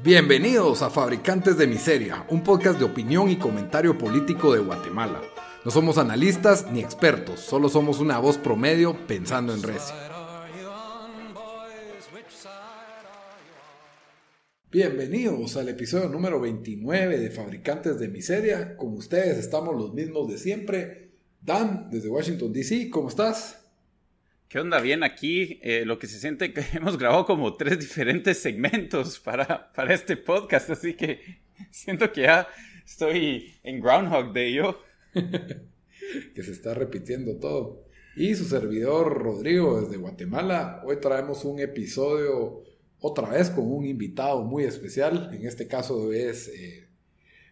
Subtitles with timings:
[0.00, 5.20] Bienvenidos a Fabricantes de Miseria, un podcast de opinión y comentario político de Guatemala.
[5.64, 9.96] No somos analistas ni expertos, solo somos una voz promedio pensando en recio.
[14.70, 18.76] Bienvenidos al episodio número 29 de Fabricantes de Miseria.
[18.76, 21.10] Con ustedes estamos los mismos de siempre.
[21.40, 23.57] Dan, desde Washington, D.C., ¿cómo estás?
[24.48, 24.80] ¿Qué onda?
[24.80, 29.70] Bien, aquí eh, lo que se siente que hemos grabado como tres diferentes segmentos para,
[29.74, 31.20] para este podcast, así que
[31.70, 32.48] siento que ya
[32.82, 34.80] estoy en Groundhog Day yo.
[35.12, 37.84] que se está repitiendo todo.
[38.16, 42.64] Y su servidor Rodrigo desde Guatemala, hoy traemos un episodio
[43.00, 46.88] otra vez con un invitado muy especial, en este caso es eh,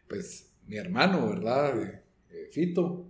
[0.09, 1.79] pues mi hermano, ¿verdad?
[2.31, 3.07] Eh, Fito.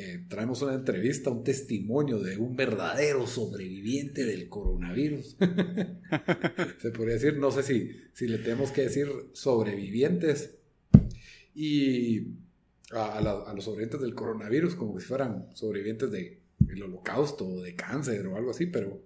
[0.00, 5.36] Eh, traemos una entrevista, un testimonio de un verdadero sobreviviente del coronavirus.
[6.80, 10.56] Se podría decir, no sé si, si le tenemos que decir sobrevivientes.
[11.52, 12.28] Y
[12.92, 13.20] a,
[13.52, 18.52] los sobrevivientes del coronavirus, como si fueran sobrevivientes del holocausto o de cáncer o algo
[18.52, 19.02] así, pero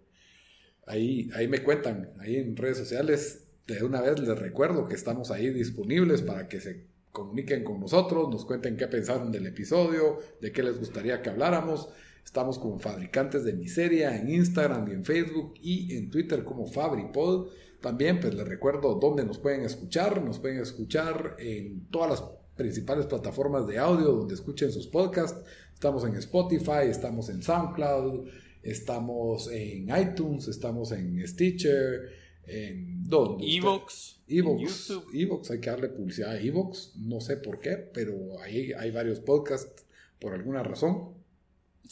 [0.86, 3.48] ahí, ahí me cuentan, ahí en redes sociales.
[3.66, 8.28] De una vez les recuerdo que estamos ahí disponibles para que se comuniquen con nosotros,
[8.30, 11.88] nos cuenten qué pensaron del episodio, de qué les gustaría que habláramos.
[12.24, 17.48] Estamos como Fabricantes de Miseria en Instagram y en Facebook y en Twitter como FabriPod.
[17.80, 20.22] También pues les recuerdo dónde nos pueden escuchar.
[20.22, 22.24] Nos pueden escuchar en todas las
[22.56, 25.42] principales plataformas de audio donde escuchen sus podcasts.
[25.74, 28.28] Estamos en Spotify, estamos en SoundCloud,
[28.62, 32.08] estamos en iTunes, estamos en Stitcher,
[32.46, 33.44] en ¿dónde?
[33.56, 34.20] Evox.
[34.26, 38.90] Evox, Evox, hay que darle publicidad a Evox, no sé por qué, pero ahí hay
[38.90, 39.84] varios podcasts
[40.18, 41.14] por alguna razón.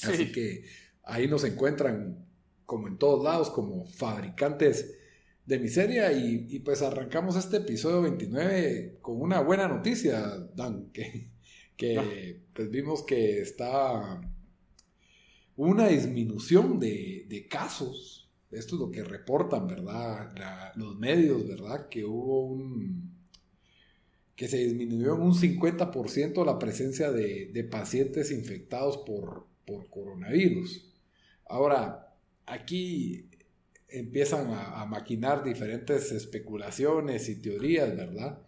[0.03, 0.65] Así que
[1.03, 2.27] ahí nos encuentran
[2.65, 4.97] como en todos lados, como fabricantes
[5.45, 10.21] de miseria y, pues arrancamos este episodio 29 con una buena noticia,
[10.55, 11.31] Dan, que,
[11.77, 12.05] que ah.
[12.55, 14.21] pues vimos que está
[15.57, 18.20] una disminución de, de casos
[18.51, 20.33] esto es lo que reportan, ¿verdad?
[20.75, 21.89] los medios, ¿verdad?
[21.89, 23.15] Que hubo un...
[24.35, 30.93] que se disminuyó en un 50% la presencia de, pacientes infectados por, por, coronavirus.
[31.47, 32.15] Ahora,
[32.47, 33.29] aquí
[33.89, 38.41] empiezan a, maquinar diferentes especulaciones y teorías, ¿verdad?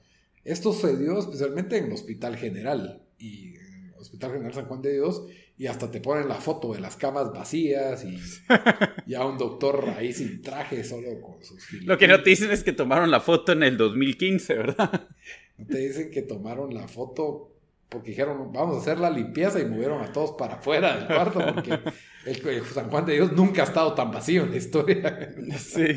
[0.45, 3.55] Esto se dio especialmente en el Hospital General y
[4.03, 5.25] Hospital General San Juan de Dios
[5.57, 8.19] y hasta te ponen la foto de las camas vacías y
[9.07, 12.63] ya un doctor ahí sin traje, solo con sus Lo que no te dicen es
[12.63, 15.09] que tomaron la foto en el 2015, ¿verdad?
[15.59, 17.53] No te dicen que tomaron la foto
[17.89, 21.41] porque dijeron, vamos a hacer la limpieza y movieron a todos para afuera del cuarto
[21.55, 21.79] porque
[22.25, 25.35] el San Juan de Dios nunca ha estado tan vacío en la historia.
[25.59, 25.95] Sí.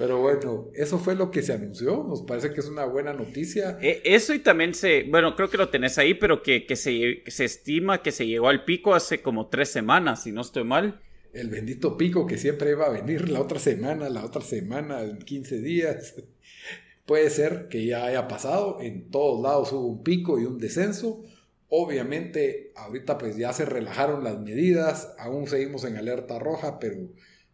[0.00, 2.02] Pero bueno, eso fue lo que se anunció.
[2.08, 3.76] Nos parece que es una buena noticia.
[3.82, 7.44] E, eso y también se, bueno, creo que lo tenés ahí, pero que, se, se,
[7.44, 11.02] estima que se llegó al pico hace como tres semanas, si no estoy mal.
[11.34, 15.18] El bendito pico que siempre iba a venir la otra semana, la otra semana, en
[15.18, 16.14] 15 días.
[17.04, 18.78] Puede ser que ya haya pasado.
[18.80, 21.24] En todos lados hubo un pico y un descenso.
[21.68, 25.14] Obviamente, ahorita pues ya se relajaron las medidas.
[25.18, 26.96] Aún seguimos en alerta roja, pero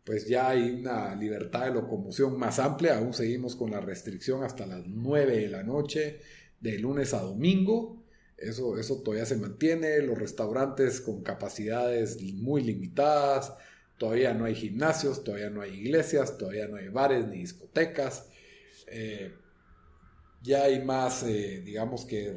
[0.07, 4.65] pues ya hay una libertad de locomoción más amplia, aún seguimos con la restricción hasta
[4.65, 6.21] las 9 de la noche,
[6.61, 8.05] de lunes a domingo,
[8.37, 13.53] eso, eso todavía se mantiene, los restaurantes con capacidades muy limitadas,
[13.99, 18.29] todavía no hay gimnasios, todavía no hay iglesias, todavía no hay bares ni discotecas,
[18.87, 19.35] eh,
[20.41, 22.37] ya hay más, eh, digamos que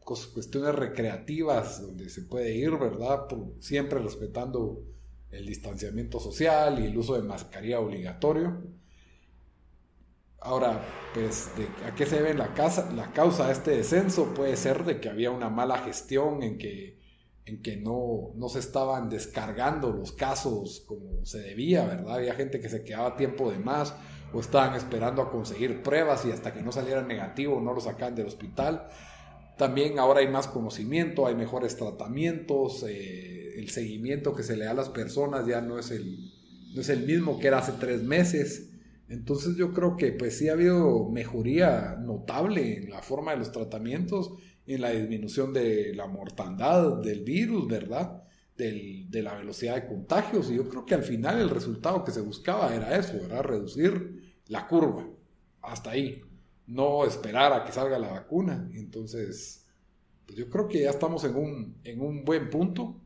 [0.00, 3.28] cuestiones recreativas donde se puede ir, ¿verdad?
[3.60, 4.82] siempre respetando
[5.30, 8.62] el distanciamiento social y el uso de mascarilla obligatorio.
[10.40, 10.80] Ahora,
[11.12, 11.50] pues,
[11.86, 12.54] ¿a qué se debe la,
[12.94, 14.32] la causa de este descenso?
[14.34, 16.98] Puede ser de que había una mala gestión en que,
[17.44, 22.16] en que no, no se estaban descargando los casos como se debía, ¿verdad?
[22.16, 23.94] Había gente que se quedaba tiempo de más
[24.32, 28.14] o estaban esperando a conseguir pruebas y hasta que no saliera negativo no lo sacaban
[28.14, 28.88] del hospital.
[29.58, 34.72] También ahora hay más conocimiento, hay mejores tratamientos, eh, el seguimiento que se le da
[34.72, 36.32] a las personas ya no es el,
[36.74, 38.70] no es el mismo que era hace tres meses.
[39.08, 43.52] Entonces yo creo que pues sí ha habido mejoría notable en la forma de los
[43.52, 44.34] tratamientos,
[44.66, 48.22] en la disminución de la mortandad del virus, ¿verdad?
[48.56, 50.50] de la velocidad de contagios.
[50.50, 54.34] Y yo creo que al final el resultado que se buscaba era eso, era reducir
[54.48, 55.08] la curva
[55.62, 56.20] hasta ahí.
[56.66, 58.70] No esperar a que salga la vacuna.
[58.74, 59.66] Entonces,
[60.26, 63.00] pues yo creo que ya estamos en un, en un buen punto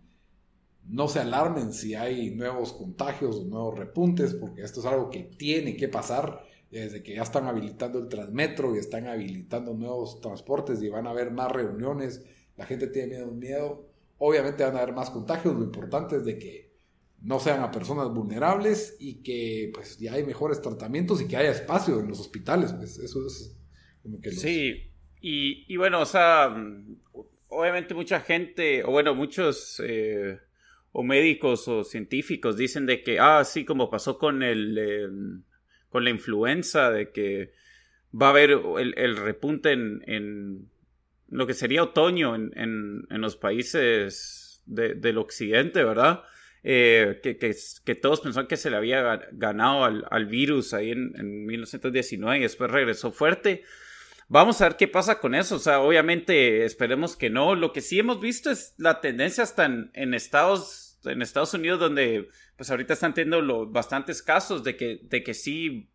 [0.87, 5.25] no se alarmen si hay nuevos contagios o nuevos repuntes, porque esto es algo que
[5.25, 6.45] tiene que pasar.
[6.71, 11.11] desde que ya están habilitando el Transmetro y están habilitando nuevos transportes y van a
[11.11, 12.25] haber más reuniones,
[12.57, 13.89] la gente tiene miedo, miedo,
[14.19, 16.75] obviamente van a haber más contagios, lo importante es de que
[17.23, 21.53] no sean a personas vulnerables y que pues ya hay mejores tratamientos y que haya
[21.53, 23.57] espacio en los hospitales, pues eso es
[24.03, 24.33] como que...
[24.33, 24.91] Sí,
[25.21, 26.55] y, y, bueno, o sea,
[27.49, 29.81] obviamente mucha gente, o bueno, muchos...
[29.85, 30.39] Eh,
[30.95, 35.43] o médicos o científicos dicen de que, ah, sí, como pasó con el, em,
[35.91, 37.53] con la influenza, de que
[38.19, 40.71] va a haber el, repunte en,
[41.29, 46.23] lo que sería otoño en, en los países del occidente, ¿verdad?
[46.67, 51.45] Eh, que, que, todos pensaban que se le había ganado al, virus ahí en, en,
[51.45, 53.65] 1919 y después regresó fuerte.
[54.29, 55.57] Vamos a ver qué pasa con eso.
[55.57, 57.55] O sea, obviamente esperemos que no.
[57.55, 62.29] Lo que sí hemos visto es la tendencia hasta en, Estados, en Estados Unidos, donde
[62.57, 65.91] pues ahorita están teniendo bastantes casos de que, de que sí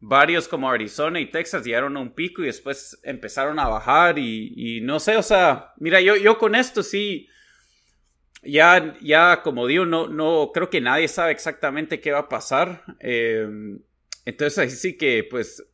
[0.00, 4.52] varios como Arizona y Texas llegaron a un pico y después empezaron a bajar y,
[4.56, 7.28] y no sé, o sea, mira, yo, yo con esto sí
[8.42, 12.84] ya, ya como digo, no, no creo que nadie sabe exactamente qué va a pasar.
[13.00, 13.80] Em,
[14.24, 15.64] entonces ahí sí que, pues,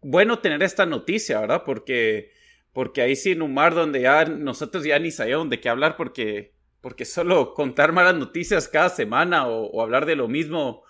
[0.00, 1.62] bueno tener esta noticia, ¿verdad?
[1.64, 2.32] Porque,
[2.72, 5.96] porque ahí sí en un mar donde ya nosotros ya ni sabíamos de qué hablar
[5.96, 10.84] porque, porque solo contar malas noticias cada semana o, hablar de lo mismo,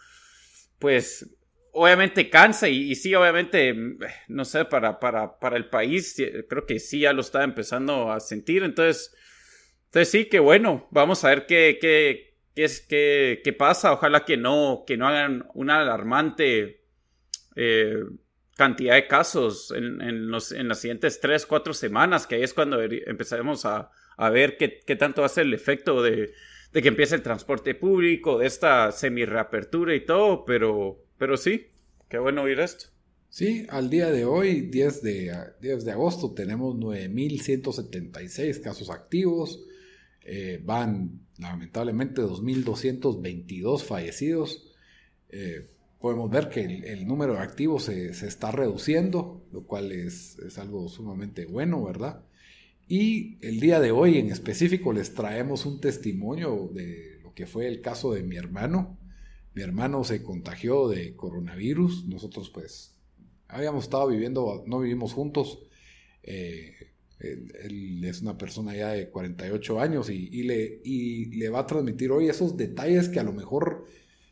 [0.78, 1.34] pues
[1.72, 3.74] obviamente cansa y, sí, obviamente,
[4.28, 6.16] no sé, para, para, para el país
[6.48, 8.62] creo que sí ya lo está empezando a sentir.
[8.64, 9.14] Entonces,
[9.86, 10.88] entonces sí, qué bueno.
[10.90, 13.92] Vamos a ver qué, qué, qué, es, qué, qué pasa.
[13.92, 16.84] Ojalá que no, que no hagan una alarmante
[17.56, 18.02] eh,
[18.56, 22.52] cantidad de casos en, en, los, en las siguientes tres, cuatro semanas, que ahí es
[22.52, 26.34] cuando empezaremos a, a ver qué, qué, tanto ser el efecto de,
[26.72, 31.68] de que empiece el transporte público, de esta semi-reapertura y todo, pero, pero sí,
[32.10, 32.86] qué bueno oír esto.
[33.30, 39.64] Sí, al día de hoy, 10 de, 10 de agosto, tenemos 9.176 casos activos,
[40.22, 44.72] eh, van lamentablemente 2.222 fallecidos.
[45.30, 45.68] Eh,
[46.00, 51.44] podemos ver que el, número de activos se, está reduciendo, lo cual es, algo sumamente
[51.44, 52.22] bueno, ¿verdad?
[52.88, 57.68] Y el día de hoy en específico les traemos un testimonio de lo que fue
[57.68, 58.98] el caso de mi hermano.
[59.52, 62.06] Mi hermano se contagió de coronavirus.
[62.06, 62.94] Nosotros pues
[63.46, 65.58] habíamos estado viviendo, no vivimos juntos.
[66.22, 66.72] Eh,
[67.20, 72.10] él, es una persona ya de 48 años y, le, y le va a transmitir
[72.10, 73.84] hoy esos detalles que a lo mejor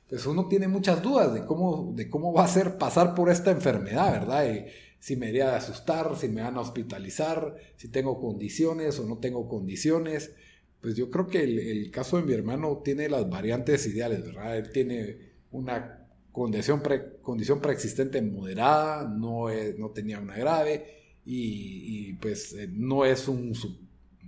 [0.08, 3.50] pues uno tiene muchas dudas de cómo, de cómo va a ser pasar por esta
[3.50, 4.66] enfermedad, ¿verdad?
[5.06, 9.18] Si me iría a asustar, si me van a hospitalizar, si tengo condiciones o no
[9.18, 10.34] tengo condiciones.
[10.80, 14.56] Pues yo creo que el, caso de mi hermano tiene las variantes ideales, ¿verdad?
[14.56, 16.82] Él tiene una condición,
[17.22, 19.44] condición preexistente moderada, no,
[19.78, 23.52] no tenía una grave, y, pues eh, no es un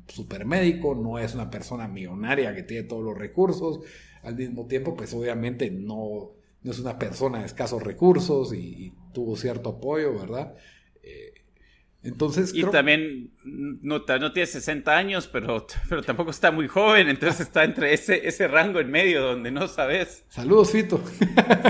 [0.06, 3.80] supermédico, no es una persona millonaria que tiene todos los recursos,
[4.22, 9.36] al mismo tiempo pues obviamente no, no es una persona de escasos recursos y, tuvo
[9.36, 10.54] cierto apoyo, ¿verdad?
[11.02, 11.34] Eh,
[12.02, 12.52] entonces...
[12.54, 17.64] Y también no, no, tiene 60 años, pero, pero tampoco está muy joven, entonces está
[17.64, 20.24] entre ese, ese rango en medio donde no sabes.
[20.28, 21.00] Saludos, Fito.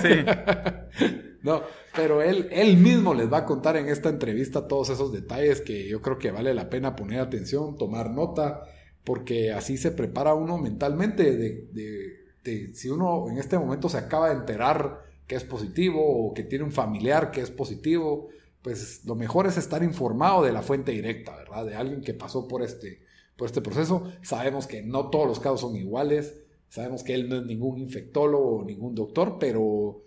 [0.03, 0.25] Sí.
[1.43, 1.63] no,
[1.95, 5.89] pero él, él mismo les va a contar en esta entrevista todos esos detalles que
[5.89, 8.63] yo creo que vale la pena poner atención, tomar nota,
[9.09, 12.29] porque así se prepara uno mentalmente de,
[12.75, 16.65] si uno en este momento se acaba de enterar que es positivo o que tiene
[16.65, 18.31] un familiar que es positivo,
[18.63, 21.67] pues lo mejor es estar informado de la fuente directa, ¿verdad?
[21.67, 23.03] De alguien que pasó por este,
[23.37, 24.11] por este proceso.
[24.23, 28.57] Sabemos que no todos los casos son iguales, sabemos que él no es ningún infectólogo
[28.57, 30.03] o ningún doctor, pero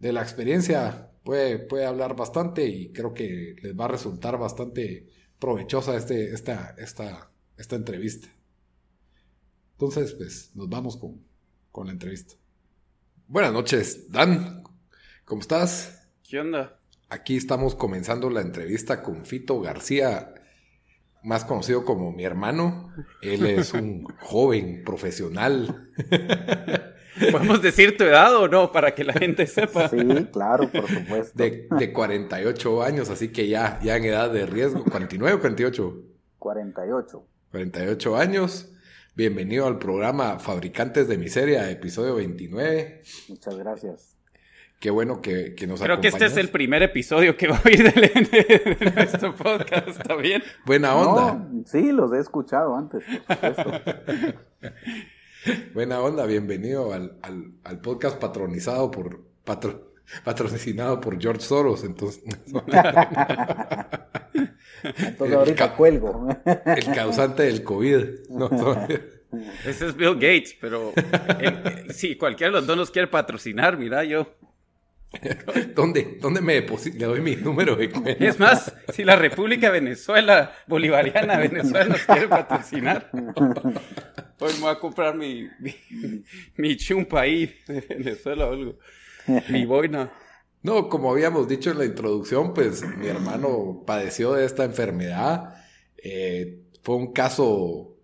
[0.00, 5.06] de la experiencia puede, puede hablar bastante y creo que les va a resultar bastante
[5.38, 8.28] provechosa este, esta, esta, esta entrevista.
[9.72, 11.20] Entonces, pues nos vamos con,
[11.70, 12.34] con la entrevista.
[13.28, 14.61] Buenas noches, Dan.
[15.24, 16.08] ¿Cómo estás?
[16.28, 16.78] ¿Qué onda?
[17.08, 20.34] Aquí estamos comenzando la entrevista con Fito García,
[21.22, 22.92] más conocido como mi hermano.
[23.22, 25.90] Él es un joven profesional.
[27.30, 28.72] ¿Podemos decir tu edad o no?
[28.72, 29.88] Para que la gente sepa.
[29.88, 29.98] Sí,
[30.32, 31.32] claro, por supuesto.
[31.34, 34.84] De, de 48 años, así que ya, ya en edad de riesgo.
[34.84, 36.02] ¿49 o 48?
[36.38, 37.26] 48.
[37.52, 38.72] 48 años.
[39.14, 43.02] Bienvenido al programa Fabricantes de Miseria, episodio 29.
[43.28, 44.16] Muchas gracias.
[44.82, 47.62] Qué bueno que, que nos Creo que este es el primer episodio que va a
[47.64, 50.42] oír de, de, nuestro podcast, ¿está bien?
[50.66, 51.48] Buena onda.
[51.66, 53.70] sí, los he escuchado antes, por supuesto.
[55.72, 59.20] Buena onda, bienvenido al, podcast patronizado por...
[59.44, 59.92] Patro,
[60.24, 62.24] patrocinado por George Soros, entonces.
[64.82, 66.26] entonces ahorita cuelgo.
[66.44, 68.04] El causante del COVID.
[69.64, 70.92] Ese es Bill Gates, pero
[71.90, 74.26] si cualquiera de los dos nos quiere patrocinar, mira, yo.
[75.74, 76.98] ¿Dónde, ¿Dónde me deposito?
[76.98, 78.24] Le doy mi número de cuenta.
[78.24, 84.78] Es más, si la República Venezuela, Bolivariana Venezuela nos quiere patrocinar, hoy me voy a
[84.78, 85.48] comprar mi,
[86.56, 88.78] mi, chumpa ahí de Venezuela o algo.
[89.48, 90.12] Mi boina.
[90.62, 95.54] No, como habíamos dicho en la introducción, pues mi hermano padeció de esta enfermedad.
[95.96, 97.96] Eh, fue un caso,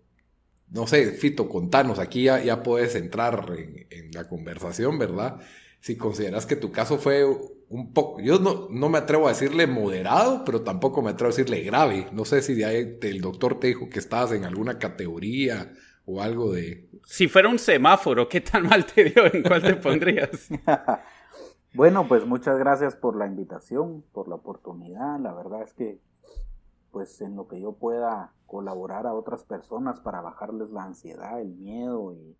[0.71, 5.41] no sé, Fito, contanos, aquí ya, ya puedes entrar en, en la conversación, ¿verdad?
[5.81, 7.25] Si consideras que tu caso fue
[7.69, 11.37] un poco, yo no, no, me atrevo a decirle moderado, pero tampoco me atrevo a
[11.37, 12.09] decirle grave.
[12.13, 15.73] No sé si de ahí el doctor te dijo que estabas en alguna categoría
[16.07, 16.89] o algo de...
[17.05, 19.33] Si fuera un semáforo, ¿qué tan mal te dio?
[19.33, 20.49] ¿En cuál te pondrías?
[21.75, 25.21] bueno, pues muchas gracias por la invitación, por la oportunidad.
[25.21, 26.01] La verdad es que,
[26.91, 31.55] pues en lo que yo pueda colaborar a otras personas para bajarles la ansiedad, el
[31.55, 32.37] miedo y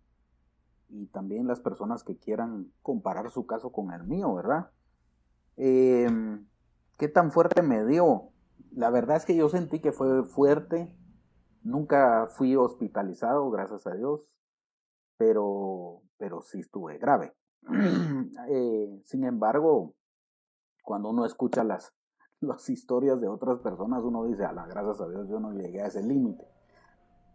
[0.89, 4.71] y también las personas que quieran comparar su caso con el mío, ¿verdad?
[5.55, 6.47] Em,
[6.97, 8.31] ¿Qué tan fuerte me dio?
[8.71, 10.93] La verdad es que yo sentí que fue fuerte.
[11.63, 14.41] Nunca fui hospitalizado, gracias a Dios,
[15.17, 17.33] pero, pero sí estuve grave.
[18.51, 19.95] Eh, sin embargo,
[20.83, 21.93] cuando uno escucha las,
[22.39, 25.81] las historias de otras personas, uno dice, a la gracias a Dios yo no llegué
[25.81, 26.47] a ese límite.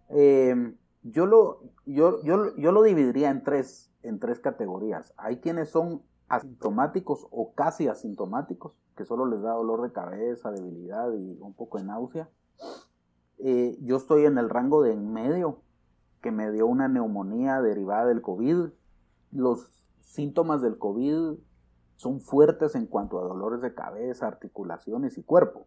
[0.09, 5.13] Eh, yo lo, yo, yo, yo lo dividiría en tres, en tres categorías.
[5.19, 11.13] Hay quienes son asintomáticos o casi asintomáticos, que solo les da dolor de cabeza, debilidad
[11.13, 12.31] y un poco de náusea.
[13.39, 15.61] Eh, yo estoy en el rango de en medio,
[16.23, 18.71] que me dio una neumonía derivada del COVID.
[19.31, 19.69] Los
[20.01, 21.35] síntomas del COVID
[21.97, 25.67] son fuertes en cuanto a dolores de cabeza, articulaciones y cuerpo,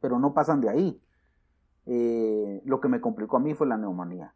[0.00, 1.02] pero no pasan de ahí.
[1.86, 4.34] Eh, lo que me complicó a mí fue la neumonía.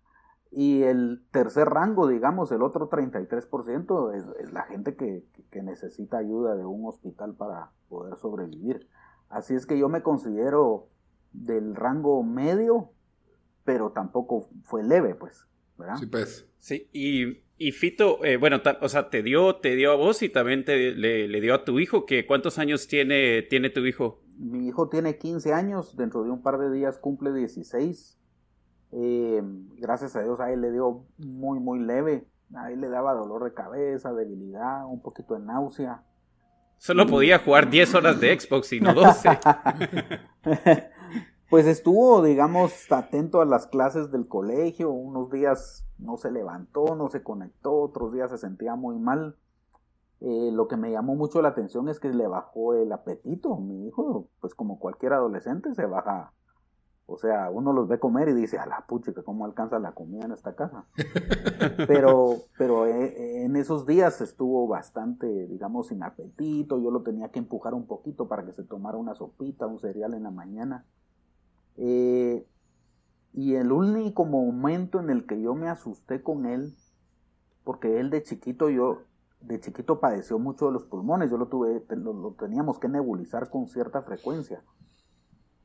[0.54, 6.18] Y el tercer rango, digamos, el otro 33% es, es la gente que, que, necesita
[6.18, 8.86] ayuda de un hospital para poder sobrevivir.
[9.30, 10.88] Así es que yo me considero
[11.32, 12.90] del rango medio,
[13.64, 15.46] pero tampoco fue leve, pues,
[15.78, 15.96] ¿verdad?
[15.96, 16.46] Sí, pues.
[16.58, 20.28] Sí, y, y Fito, eh, bueno, o sea, te dio, te dio a vos y
[20.28, 24.20] también te, le, le, dio a tu hijo, que ¿cuántos años tiene, tiene tu hijo?
[24.36, 28.18] Mi hijo tiene 15 años, dentro de un par de días cumple 16
[28.92, 29.42] eh,
[29.78, 32.26] gracias a Dios a él le dio muy, muy leve.
[32.54, 36.04] A él le daba dolor de cabeza, debilidad, un poquito de náusea.
[36.76, 39.28] Solo podía jugar 10 horas de Xbox y no 12.
[41.48, 44.90] pues estuvo, digamos, atento a las clases del colegio.
[44.90, 49.36] Unos días no se levantó, no se conectó, otros días se sentía muy mal.
[50.20, 53.56] Eh, lo que me llamó mucho la atención es que le bajó el apetito.
[53.56, 56.32] Mi hijo, pues como cualquier adolescente, se baja
[57.06, 59.92] o sea, uno los ve comer y dice, a la pucha, que cómo alcanza la
[59.92, 60.86] comida en esta casa.
[61.88, 66.80] pero, pero eh, en esos días estuvo bastante, digamos, sin apetito.
[66.80, 70.14] Yo lo tenía que empujar un poquito para que se tomara una sopita, un cereal
[70.14, 70.86] en la mañana.
[71.76, 72.46] Eh,
[73.34, 76.74] y el único momento en el que yo me asusté con él,
[77.64, 79.02] porque él de chiquito, yo,
[79.40, 83.66] de chiquito padeció mucho de los pulmones, yo lo tuve, lo teníamos que nebulizar con
[83.66, 84.62] cierta frecuencia.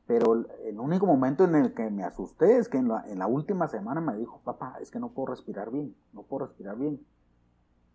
[0.07, 3.99] Pero el único momento en el que me asusté es que en la, última semana
[3.99, 7.05] me dijo, papá, es que no puedo respirar bien, no puedo respirar bien.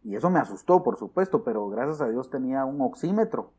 [0.04, 3.54] Y eso me asustó, por supuesto, pero gracias a Dios tenía un oxímetro.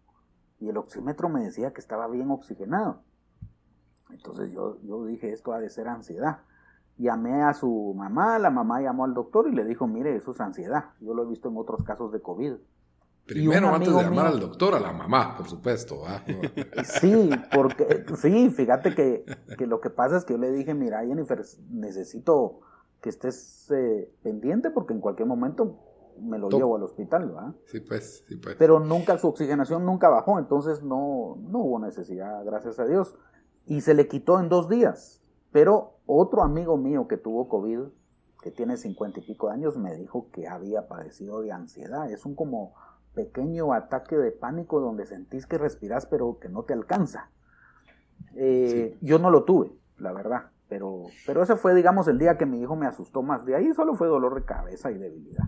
[0.59, 3.01] Y el oxímetro me decía que estaba bien oxigenado.
[4.11, 6.41] Entonces yo, yo dije, esto ha de ser ansiedad.
[6.97, 10.39] Llamé a su mamá, la mamá llamó al doctor y le dijo, mire, eso es
[10.39, 10.91] ansiedad.
[10.99, 12.53] Yo lo he visto en otros casos de COVID.
[13.25, 16.03] Primero, antes de llamar al doctor, a la mamá, por supuesto.
[16.83, 19.23] Sí, porque, sí, fíjate que,
[19.57, 22.59] que, lo que pasa es que yo le dije, mira, Jennifer, necesito
[23.01, 25.79] que estés eh, pendiente porque en cualquier momento
[26.19, 27.55] me lo llevo al hospital, ¿verdad?
[27.65, 28.55] Sí, pues, sí, pues.
[28.57, 33.15] Pero nunca, su oxigenación nunca bajó, entonces no, no hubo necesidad, gracias a Dios.
[33.65, 35.21] Y se le quitó en dos días.
[35.51, 37.79] Pero otro amigo mío que tuvo COVID,
[38.41, 42.11] que tiene cincuenta y pico de años, me dijo que había padecido de ansiedad.
[42.11, 42.73] Es un como
[43.13, 47.29] pequeño ataque de pánico donde sentís que respirás pero que no te alcanza.
[48.35, 52.45] Eh, yo no lo tuve, la verdad, pero, pero ese fue, digamos, el día que
[52.45, 53.45] mi hijo me asustó más.
[53.45, 55.45] De ahí solo fue dolor de cabeza y debilidad.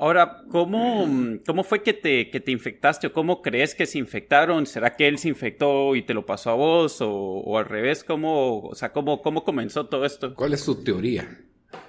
[0.00, 1.06] Ahora, ¿cómo,
[1.44, 4.64] cómo fue que te, que te infectaste o cómo crees que se infectaron?
[4.64, 8.04] ¿Será que él se infectó y te lo pasó a vos o, al revés?
[8.04, 10.36] ¿Cómo, o sea, ¿cómo, ¿Cómo comenzó todo esto?
[10.36, 11.26] ¿Cuál es tu teoría?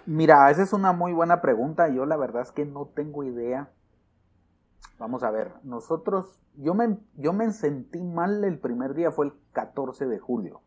[0.07, 1.87] Mira, esa es una muy buena pregunta.
[1.89, 3.69] Yo la verdad es que no tengo idea
[4.99, 9.33] Vamos a ver, nosotros, yo me, yo me sentí mal el primer día, fue el
[9.53, 10.61] 14 de julio.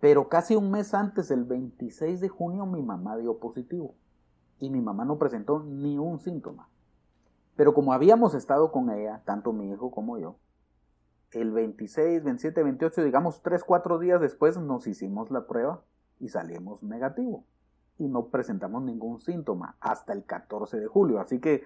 [0.00, 3.94] Pero casi un mes antes, el 26 de junio, mi mamá dio positivo.
[4.58, 6.68] Y mi mamá no presentó ni un síntoma.
[7.54, 10.38] Pero como habíamos estado con ella, tanto mi hijo como yo,
[11.30, 15.84] el 26, 27, 28, digamos 3, 4 días después nos hicimos la prueba
[16.18, 17.44] y salimos negativo.
[17.98, 21.20] Y no presentamos ningún síntoma hasta el 14 de julio.
[21.20, 21.62] Así que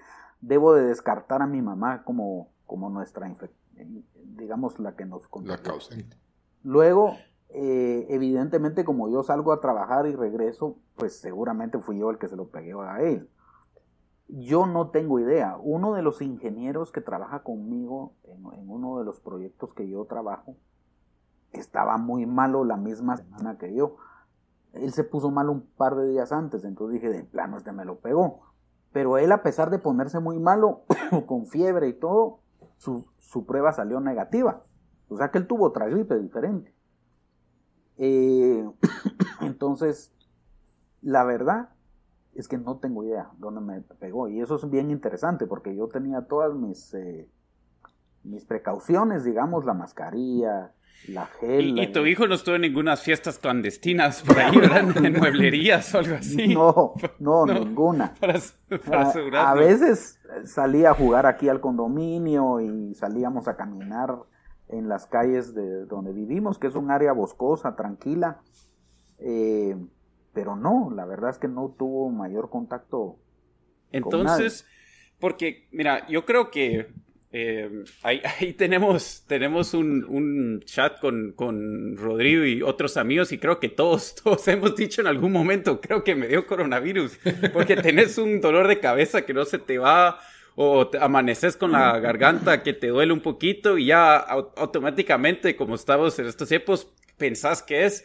[0.47, 3.33] debo de descartar a mi mamá como, como nuestra,
[4.37, 6.17] digamos, la que nos La causante.
[6.63, 7.17] Luego,
[7.49, 12.29] eh, evidentemente como yo salgo a trabajar y regreso, pues seguramente fui yo el que
[12.29, 13.29] se lo pegué a él.
[14.29, 15.57] Yo no tengo idea.
[15.61, 20.57] Uno de los ingenieros que trabaja conmigo en, uno de los proyectos que yo trabajo
[21.53, 23.97] estaba muy malo la misma semana que yo.
[24.73, 27.85] Él se puso mal un par de días antes, entonces dije, de plano, este me
[27.85, 28.46] lo pegó.
[28.97, 30.85] Pero él, a pesar de ponerse muy malo,
[31.27, 32.41] con fiebre y todo,
[32.79, 34.65] su, su prueba salió negativa.
[35.11, 36.75] O sea que él tuvo otra gripe diferente.
[37.99, 38.67] Eh,
[39.43, 40.15] entonces,
[41.03, 41.69] la verdad
[42.33, 44.29] es que no tengo idea dónde me pegó.
[44.29, 47.31] Y eso es bien interesante porque yo tenía todas mis, eh,
[48.25, 50.73] mis precauciones, digamos, la mascarilla,
[51.09, 51.79] la gel.
[51.79, 55.05] ¿Y, tu hijo no estuvo en ninguna fiestas clandestinas por ahí, ¿verdad?
[55.05, 56.49] en mueblerías o algo así.
[56.49, 58.15] No, no, ninguna.
[58.93, 64.17] a, a, veces salía a jugar aquí al condominio y salíamos a caminar
[64.69, 68.41] en las calles de donde vivimos, que es un área boscosa, tranquila.
[69.19, 69.77] Eh,
[70.33, 73.19] pero no, la verdad es que no tuvo mayor contacto.
[73.93, 74.67] Entonces,
[75.21, 76.93] porque, mira, yo creo que
[77.39, 83.61] eh, ahí, tenemos, tenemos un, un chat con, con, Rodrigo y otros amigos y creo
[83.61, 87.19] que todos, todos hemos dicho en algún momento, creo que me dio coronavirus,
[87.53, 90.19] porque tenés un dolor de cabeza que no se te va,
[90.55, 96.19] o amaneces con la garganta que te duele un poquito y ya automáticamente, como estamos
[96.19, 98.03] en estos tiempos, pensás que es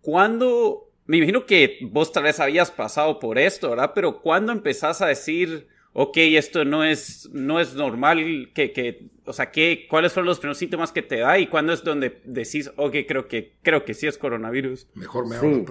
[0.00, 3.92] cuando, me imagino que vos tal vez habías pasado por esto, ¿verdad?
[3.94, 9.32] Pero cuando empezás a decir, ok, esto no es, no es normal, que, que, o
[9.32, 12.70] sea, ¿qué, ¿cuáles son los primeros síntomas que te da y cuándo es donde decís,
[12.76, 14.88] ok, creo que, creo que sí es coronavirus?
[14.94, 15.64] Mejor me hago sí,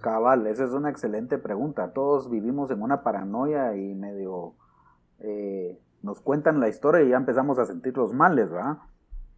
[0.00, 1.92] Cabal, esa es una excelente pregunta.
[1.92, 4.54] Todos vivimos en una paranoia y medio
[5.20, 8.78] eh, nos cuentan la historia y ya empezamos a sentir los males, ¿verdad?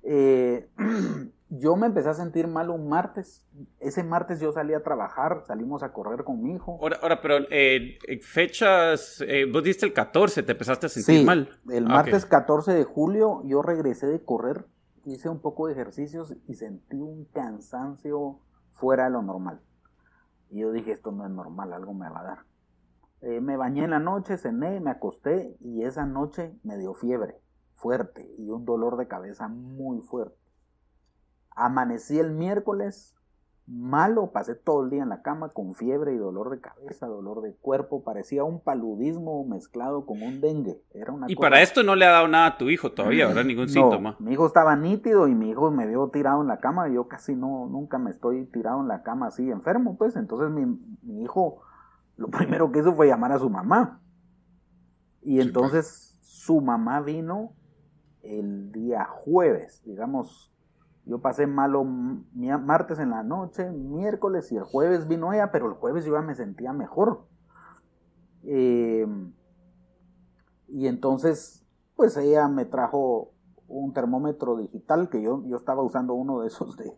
[0.05, 0.69] Eh,
[1.55, 3.47] yo me empecé a sentir mal un martes.
[3.79, 6.79] Ese martes yo salí a trabajar, salimos a correr con mi hijo.
[6.81, 11.51] Ahora, ahora pero eh, fechas, vos diste el 14, te empezaste a sentir sí, mal.
[11.69, 14.65] El ah, martes 14 de julio yo regresé de correr,
[15.05, 18.39] hice un poco de ejercicios y sentí un cansancio
[18.71, 19.61] fuera de lo normal.
[20.51, 22.39] Y yo dije, esto no es normal, algo me va a dar.
[23.21, 27.43] Eh, me bañé en la noche, cené, me acosté y esa noche me dio fiebre
[27.83, 30.37] fuerte y un dolor de cabeza muy fuerte.
[31.55, 33.15] Amanecí el miércoles
[33.67, 37.43] malo, pasé todo el día en la cama con fiebre y dolor de cabeza, dolor
[37.43, 40.83] de cuerpo, parecía un paludismo mezclado con un dengue.
[40.93, 43.45] Era una y para esto no le ha dado nada a tu hijo todavía, ¿verdad?
[43.45, 44.17] Ningún síntoma.
[44.19, 46.89] Mi hijo estaba nítido y mi hijo me vio tirado en la cama.
[46.89, 50.17] Yo casi no, nunca me estoy tirado en la cama así enfermo, pues.
[50.17, 50.67] Entonces mi,
[51.03, 51.63] mi hijo
[52.17, 54.01] lo primero que hizo fue llamar a su mamá.
[55.23, 55.47] Y pues.
[55.47, 57.53] entonces su mamá vino
[58.23, 60.52] el día jueves, digamos,
[61.05, 65.75] yo pasé malo martes en la noche, miércoles y el jueves vino ella, pero el
[65.75, 67.27] jueves yo ya me sentía mejor.
[68.45, 69.07] Eh,
[70.69, 73.33] y entonces, pues ella me trajo
[73.69, 76.97] un termómetro digital que yo, yo estaba usando uno de esos de,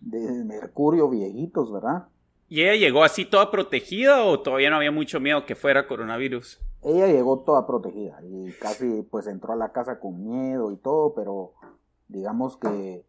[0.00, 2.08] de mercurio viejitos, ¿verdad?
[2.48, 6.60] ¿Y ella llegó así toda protegida o todavía no había mucho miedo que fuera coronavirus?
[6.82, 11.14] Ella llegó toda protegida y casi pues entró a la casa con miedo y todo,
[11.14, 11.54] pero
[12.08, 13.04] digamos que,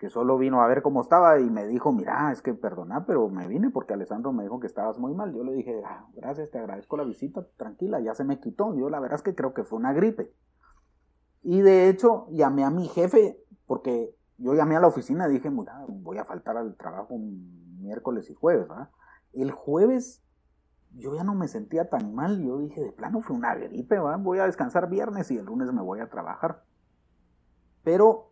[0.00, 3.28] que solo vino a ver cómo estaba y me dijo, mira, es que perdona, pero
[3.28, 5.34] me vine porque Alessandro me dijo que estabas muy mal.
[5.34, 8.74] Yo le dije, ah, gracias, te agradezco la visita, tranquila, ya se me quitó.
[8.74, 10.32] Yo la verdad es que creo que fue una gripe.
[11.42, 15.50] Y de hecho llamé a mi jefe porque yo llamé a la oficina y dije,
[15.50, 18.68] mira, voy a faltar al trabajo miércoles y jueves.
[19.34, 20.24] El jueves
[20.94, 23.98] yo ya no me sentía tan mal, yo dije, de plano fue una gripe.
[23.98, 26.64] Voy a descansar viernes y el lunes me voy a trabajar.
[27.84, 28.29] Pero,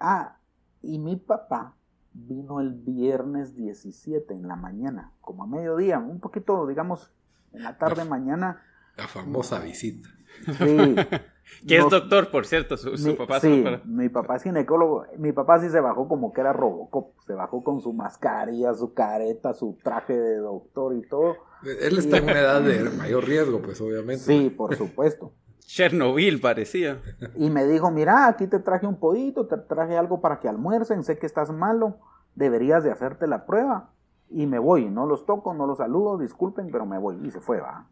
[0.00, 0.36] ah,
[0.82, 1.74] y mi papá
[2.12, 7.12] vino el viernes 17 en la mañana, como a mediodía, un poquito, digamos,
[7.52, 8.62] en la tarde, mañana.
[8.96, 10.08] La famosa visita.
[10.44, 10.96] Sí.
[11.66, 13.40] que es doctor, por cierto, su, papá.
[13.40, 15.06] Sí, mi papá es ginecólogo.
[15.16, 17.18] Mi papá sí se bajó como que era Robocop.
[17.26, 21.36] Se bajó con su mascarilla, su careta, su traje de doctor y todo.
[21.62, 24.22] Él está en una edad de mayor riesgo, pues obviamente.
[24.22, 25.32] Sí, por supuesto.
[25.68, 27.02] Chernobyl parecía.
[27.36, 31.04] Y me dijo, mira, aquí te traje un pollito, te traje algo para que almuercen,
[31.04, 31.98] sé que estás malo,
[32.34, 33.90] deberías de hacerte la prueba.
[34.30, 37.20] Y me voy, no los toco, no los saludo, disculpen, pero me voy.
[37.22, 37.86] Y se fue, va.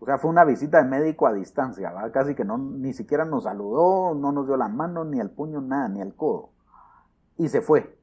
[0.00, 2.10] O sea, fue una visita de médico a distancia, ¿va?
[2.10, 5.60] Casi que no, ni siquiera nos saludó, no nos dio la mano, ni el puño,
[5.60, 6.50] nada, ni el codo.
[7.38, 7.96] Y se fue.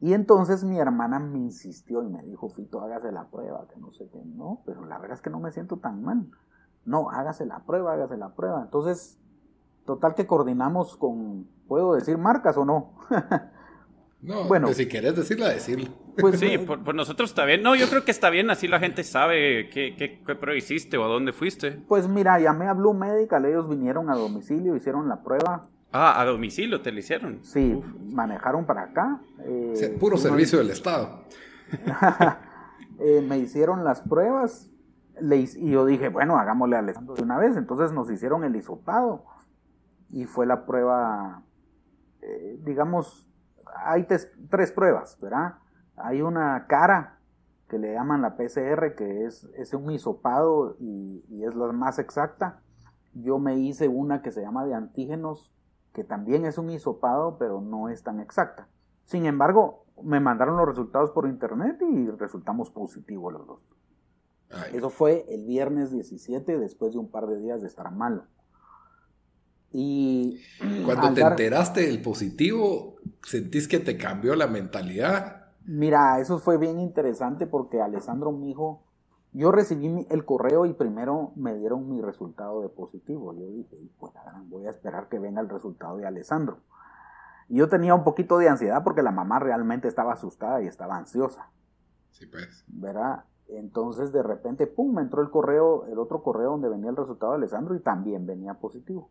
[0.00, 3.90] Y entonces mi hermana me insistió y me dijo, Fito, hágase la prueba, que no
[3.90, 4.22] sé qué.
[4.22, 6.28] No, pero la verdad es que no me siento tan mal.
[6.84, 8.62] No, hágase la prueba, hágase la prueba.
[8.62, 9.18] Entonces,
[9.86, 12.94] total que coordinamos con, ¿puedo decir marcas o no?
[14.22, 15.90] no, bueno, pues si querés decirla, decirla.
[16.18, 17.62] Pues sí, por, nosotros está bien.
[17.62, 21.04] No, yo creo que está bien, así la gente sabe qué, qué, prueba hiciste o
[21.04, 21.72] a dónde fuiste.
[21.88, 26.24] Pues mira, llamé a Blue Medical, ellos vinieron a domicilio, hicieron la prueba Ah, a
[26.24, 27.40] domicilio te lo hicieron.
[27.42, 27.78] Sí,
[28.10, 29.20] manejaron para acá.
[29.44, 31.24] Eh, puro servicio del Estado.
[33.04, 34.70] Eh, me hicieron las pruebas
[35.20, 37.56] y yo dije, bueno, hagámosle a Alessandro de una vez.
[37.56, 39.24] Entonces nos hicieron el hisopado
[40.10, 41.42] y fue la prueba,
[42.20, 43.28] eh, digamos,
[43.84, 45.54] hay tres pruebas, ¿verdad?
[45.96, 47.18] Hay una cara
[47.68, 51.98] que le llaman la PCR, que es, es un hisopado y, y es la más
[51.98, 52.60] exacta.
[53.14, 55.54] Yo me hice una que se llama de antígenos
[55.92, 58.68] que también es un hisopado, pero no es tan exacta.
[59.04, 63.60] Sin embargo, me mandaron los resultados por internet y resultamos positivos los dos.
[64.72, 68.24] Eso fue el viernes 17, después de un par de días de estar malo.
[69.70, 70.40] Y
[70.84, 75.46] cuando te enteraste del positivo, ¿sentís que te cambió la mentalidad?
[75.64, 78.84] Mira, eso fue bien interesante porque Alessandro, mi hijo,
[79.32, 83.34] yo recibí el correo y primero me dieron mi resultado de positivo.
[83.34, 84.12] Yo dije, pues
[84.46, 86.58] voy a esperar que venga el resultado de Alessandro.
[87.48, 90.96] Y yo tenía un poquito de ansiedad porque la mamá realmente estaba asustada y estaba
[90.96, 91.50] ansiosa.
[92.10, 92.64] Sí, pues.
[92.66, 93.24] ¿Verdad?
[93.48, 97.32] Entonces de repente, pum, me entró el correo, el otro correo donde venía el resultado
[97.32, 99.10] de Alessandro y también venía positivo.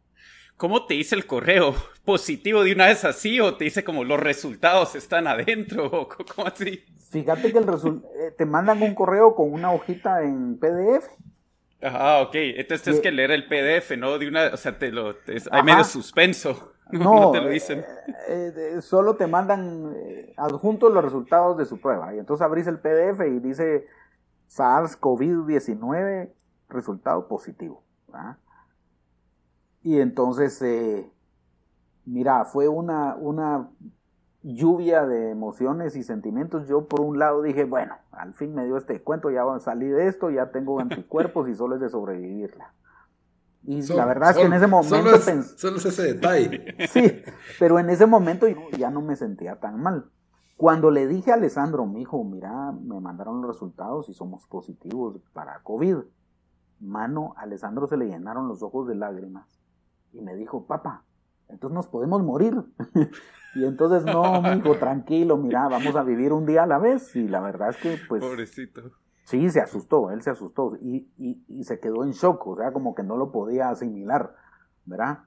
[0.57, 1.73] ¿Cómo te dice el correo?
[2.05, 6.47] ¿Positivo de una vez así o te dice como los resultados están adentro o cómo
[6.47, 6.83] así?
[7.09, 11.07] Fíjate que el eh, te mandan un correo con una hojita en PDF.
[11.81, 12.35] Ah, ok.
[12.35, 14.19] Entonces tienes que leer el PDF, ¿no?
[14.19, 15.15] De una, o sea, te lo,
[15.51, 16.73] hay medio suspenso.
[16.91, 17.85] No, te lo dicen.
[18.27, 19.95] Eh, eh, solo te mandan
[20.35, 22.13] adjuntos los resultados de su prueba.
[22.13, 23.87] Y entonces abrís el PDF y dice
[24.55, 26.31] SARS-CoV-19,
[26.69, 27.83] resultado positivo.
[29.83, 30.63] Y entonces,
[32.05, 33.69] mira, fue una, una
[34.43, 38.77] lluvia de emociones y sentimientos, yo por un lado dije, bueno, al fin me dio
[38.77, 42.73] este cuento, ya salí de esto, ya tengo anticuerpos y solo es de sobrevivirla.
[43.63, 44.95] Y la verdad es que en ese momento...
[45.55, 46.75] Solo es, ese detalle.
[46.89, 47.21] sí,
[47.59, 50.09] pero en ese momento ya no me sentía tan mal.
[50.61, 55.19] Cuando le dije a Alessandro, mi hijo, mira, me mandaron los resultados y somos positivos
[55.33, 55.95] para COVID.
[56.81, 59.59] Mano, a Alessandro se le llenaron los ojos de lágrimas
[60.13, 61.03] y me dijo, papá,
[61.47, 62.63] entonces nos podemos morir.
[63.55, 67.15] y entonces, no, hijo, tranquilo, mira, vamos a vivir un día a la vez.
[67.15, 68.21] Y la verdad es que, pues...
[68.21, 68.83] Pobrecito.
[69.23, 72.93] Sí, se asustó, él se asustó y, y, se quedó en shock, o sea, como
[72.93, 74.35] que no lo podía asimilar,
[74.85, 75.23] ¿verdad?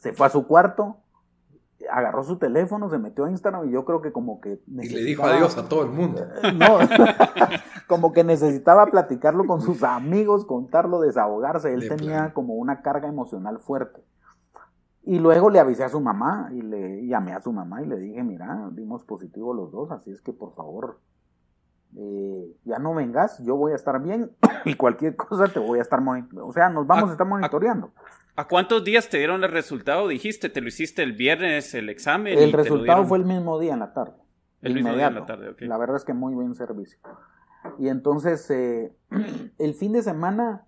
[0.00, 0.98] Se fue a su cuarto,
[1.90, 4.60] agarró su teléfono, se metió a Instagram y yo creo que como que...
[4.66, 6.20] Y le dijo adiós a todo el mundo.
[6.54, 6.78] No,
[7.88, 11.72] como que necesitaba platicarlo con sus amigos, contarlo, desahogarse.
[11.72, 14.02] Él tenía como una carga emocional fuerte.
[15.06, 17.98] Y luego le avisé a su mamá y le llamé a su mamá y le
[17.98, 20.98] dije, mira, dimos positivo los dos, así es que por favor,
[21.96, 24.30] eh, ya no vengas, yo voy a estar bien
[24.64, 26.46] y cualquier cosa te voy a estar monitoreando.
[26.46, 27.92] O sea, nos vamos a, estar monitoreando.
[28.36, 30.08] A, cuántos días te dieron el resultado?
[30.08, 32.38] Dijiste, te lo hiciste el viernes el examen.
[32.38, 34.14] El resultado fue el mismo día en la tarde.
[34.62, 35.62] El mismo día en la tarde, ok.
[35.62, 36.98] La verdad es que muy buen servicio.
[37.78, 38.92] Y entonces, eh,
[39.58, 40.66] el fin de semana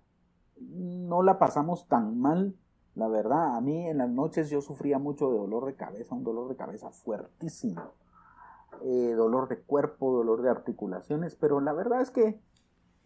[0.59, 2.55] no la pasamos tan mal
[2.97, 6.23] la verdad, a mí en las noches yo sufría mucho de dolor de cabeza, un
[6.23, 7.93] dolor de cabeza fuertísimo.
[8.83, 12.39] Eh, dolor de cuerpo, dolor de articulaciones, pero la verdad es que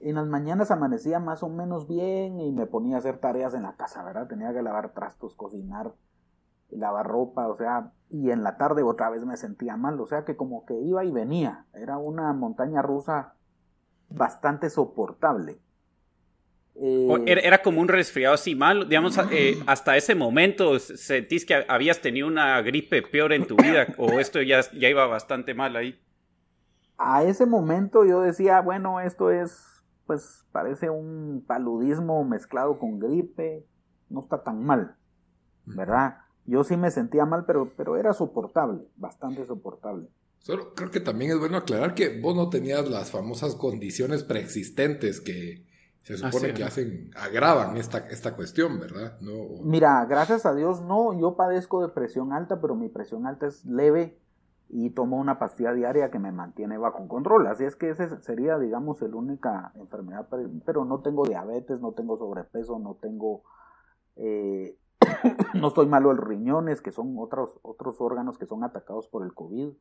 [0.04, 3.64] en las mañanas amanecía más o menos bien y me ponía a hacer tareas en
[3.64, 4.28] la casa, ¿verdad?
[4.28, 5.94] Tenía que lavar trastos, cocinar,
[6.70, 10.26] lavar ropa, o sea, y en la tarde otra vez me sentía mal, o sea
[10.26, 13.36] que como que iba y venía, era una montaña rusa
[14.10, 15.60] bastante soportable.
[16.76, 22.02] Eh, era, como un resfriado así mal, digamos, eh, hasta ese momento sentís que habías
[22.02, 26.00] tenido una gripe peor en tu vida o esto ya, ya iba bastante mal ahí.
[26.98, 33.66] A ese momento yo decía, bueno, esto es, pues parece un paludismo mezclado con gripe,
[34.10, 34.96] no está tan mal,
[35.66, 36.18] ¿verdad?
[36.46, 40.10] Yo sí me sentía mal, pero, pero era soportable, bastante soportable.
[40.40, 45.22] Solo creo que también es bueno aclarar que vos no tenías las famosas condiciones preexistentes
[45.22, 45.68] que,
[46.02, 49.20] Se supone que hacen, agravan esta, esta cuestión, ¿verdad?
[49.22, 53.46] No, Mira, gracias a Dios no, yo padezco de presión alta, pero mi presión alta
[53.46, 54.20] es leve
[54.74, 57.46] y tomo una pastilla diaria que me mantiene bajo control.
[57.48, 60.30] Así es que esa sería, digamos, la única enfermedad,
[60.66, 63.44] pero no tengo diabetes, no tengo sobrepeso, no tengo...
[64.16, 64.78] Eh,
[65.56, 69.26] no estoy malo de los riñones, que son otros, otros órganos que son atacados por
[69.26, 69.74] el COVID.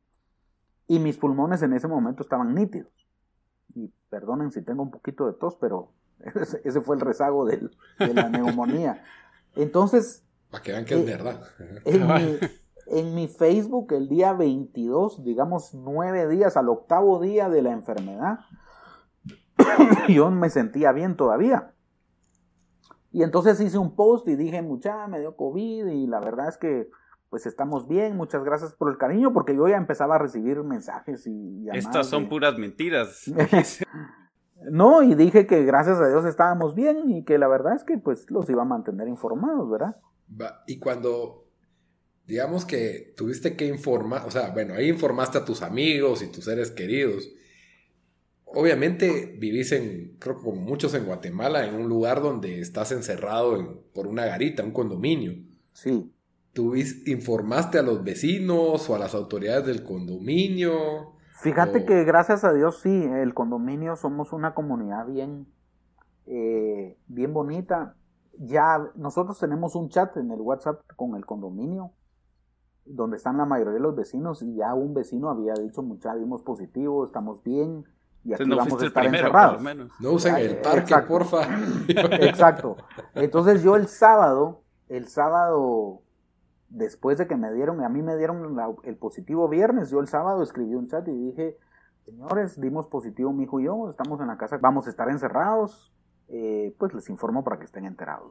[0.88, 2.90] Y mis pulmones en ese momento estaban nítidos.
[3.76, 5.92] Y perdonen si tengo un poquito de tos, pero
[6.64, 7.70] ese, fue el rezago de
[8.12, 9.04] la neumonía.
[9.54, 10.24] Entonces...
[10.50, 11.42] Para que vean que es eh, verdad.
[11.84, 12.38] En mi,
[12.90, 18.40] en mi Facebook, el día 22, digamos nueve días, al octavo día de la enfermedad,
[20.08, 21.72] yo me sentía bien todavía.
[23.12, 26.56] Y entonces hice un post y dije, mucha, me dio COVID y la verdad es
[26.58, 26.90] que
[27.28, 31.28] pues estamos bien, muchas gracias por el cariño, porque yo ya empezaba a recibir mensajes
[31.28, 31.84] y llamadas.
[31.84, 33.30] Estas son puras mentiras.
[34.70, 37.98] no, y dije que gracias a Dios estábamos bien y que la verdad es que
[37.98, 39.96] pues los iba a mantener informados, ¿verdad?
[40.66, 41.49] Y cuando,
[42.30, 46.44] digamos que tuviste que informar, o sea, bueno, ahí informaste a tus amigos y tus
[46.44, 47.28] seres queridos.
[48.44, 53.82] Obviamente vivís en, creo que como muchos en Guatemala, en un lugar donde estás encerrado
[53.92, 55.34] por una garita, un condominio.
[55.72, 56.12] Sí.
[56.52, 61.14] ¿Tú informaste a los vecinos o a las autoridades del condominio?
[61.42, 65.48] Fíjate que gracias a Dios sí, el condominio somos una comunidad bien,
[66.26, 67.96] eh, bien bonita.
[68.38, 71.92] Ya nosotros tenemos un chat en el WhatsApp con el condominio,
[72.94, 76.42] donde están la mayoría de los vecinos y ya un vecino había dicho, mucha, dimos
[76.42, 77.84] positivo, estamos bien
[78.24, 79.62] y aquí vamos a estar encerrados.
[80.00, 81.42] No usen el parque, porfa.
[81.88, 82.76] Exacto.
[83.14, 86.02] Entonces yo el sábado, el sábado
[86.68, 90.42] después de que me dieron, a mí me dieron el positivo viernes, yo el sábado
[90.42, 91.58] escribí un chat y dije,
[92.04, 95.92] señores, dimos positivo mi hijo y yo, estamos en la casa, vamos a estar encerrados,
[96.28, 98.30] eh, pues les informo para que estén enterados.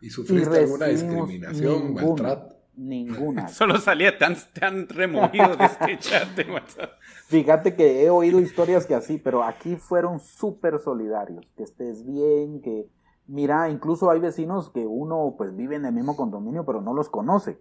[0.00, 2.56] ¿Y sufriste alguna discriminación, maltrato?
[2.78, 3.48] Ninguna.
[3.48, 6.92] Solo salía tan, tan removido de este chat de WhatsApp.
[7.26, 11.44] Fíjate que he oído historias que así, pero aquí fueron súper solidarios.
[11.56, 12.88] Que estés bien, que
[13.26, 17.08] mira, incluso hay vecinos que uno pues vive en el mismo condominio, pero no los
[17.08, 17.60] conoce.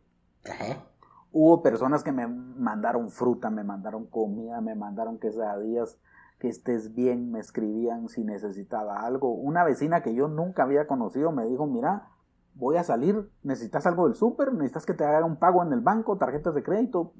[1.31, 5.97] Hubo personas que me mandaron fruta, me mandaron comida, me mandaron quesadillas,
[6.39, 9.33] que estés bien, me escribían si necesitaba algo.
[9.33, 12.07] Una vecina que yo nunca había conocido me dijo, mira,
[12.57, 15.81] voy a salir, necesitas algo del súper, necesitas que te haga un pago en el
[15.81, 17.13] banco, tarjetas de crédito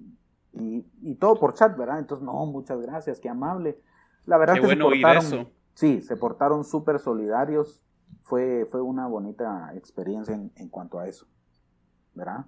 [0.54, 2.00] y, todo por chat, ¿verdad?
[2.00, 3.80] Entonces, no, muchas gracias, qué amable.
[4.26, 7.84] La verdad que se portaron, sí, se portaron súper solidarios.
[8.24, 11.28] Fue, fue una bonita experiencia en, en cuanto a eso,
[12.14, 12.46] ¿verdad?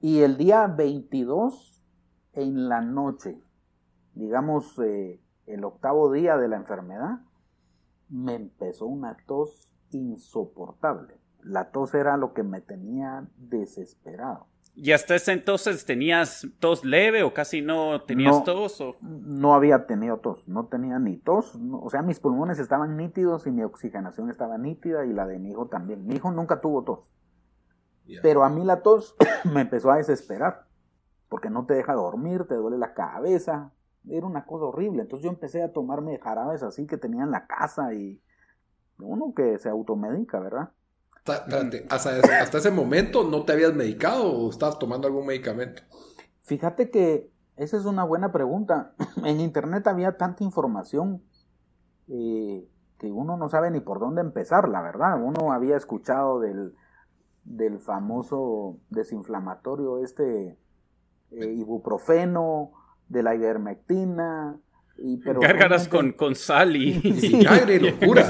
[0.00, 1.82] Y el día 22,
[2.34, 3.40] en la noche,
[4.14, 7.20] digamos eh, el octavo día de la enfermedad,
[8.08, 11.18] me empezó una tos insoportable.
[11.42, 14.46] La tos era lo que me tenía desesperado.
[14.76, 18.80] ¿Y hasta ese entonces tenías tos leve o casi no tenías tos?
[18.80, 18.96] O?
[19.00, 21.56] No había tenido tos, no tenía ni tos.
[21.72, 25.50] o sea, mis pulmones estaban nítidos y mi oxigenación estaba nítida y la de mi
[25.50, 26.04] hijo también.
[26.06, 27.14] Mi hijo nunca tuvo tos.
[28.20, 30.66] Pero a mí la tos me empezó a desesperar,
[31.28, 33.72] porque no te deja dormir, te duele la cabeza,
[34.08, 35.02] era una cosa horrible.
[35.02, 38.20] Entonces yo empecé a tomarme jarabes así que tenía en la casa y
[38.98, 40.70] uno que se automedica, ¿verdad?
[41.88, 45.82] hasta, ese momento no te habías medicado o estabas tomando algún medicamento.
[46.42, 48.94] Fíjate que esa es una buena pregunta.
[49.24, 51.22] En internet había tanta información
[52.08, 55.18] eh, que uno no sabe ni por dónde empezar, la verdad.
[55.22, 56.74] Uno había escuchado del
[57.44, 60.58] del famoso desinflamatorio este
[61.30, 62.72] eh, ibuprofeno,
[63.08, 64.58] de la ivermectina.
[64.96, 68.26] Y, pero Gárgaras con, con sal y, vinagre, locura.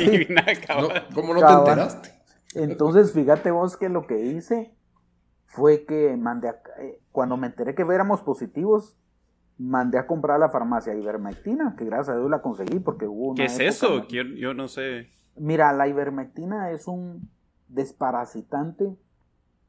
[1.15, 2.11] ¿Cómo no te enteraste?
[2.55, 4.73] Entonces, fíjate vos que lo que hice
[5.47, 8.97] fue que mandé, a, eh, cuando me enteré que éramos positivos,
[9.59, 13.35] mandé a comprar a la farmacia ivermectina, que gracias a Dios la conseguí porque hubo
[13.35, 14.07] ¿Qué es eso?
[14.09, 15.09] yo no sé.
[15.37, 17.29] Mira, la ivermectina es un
[17.69, 18.97] desparasitante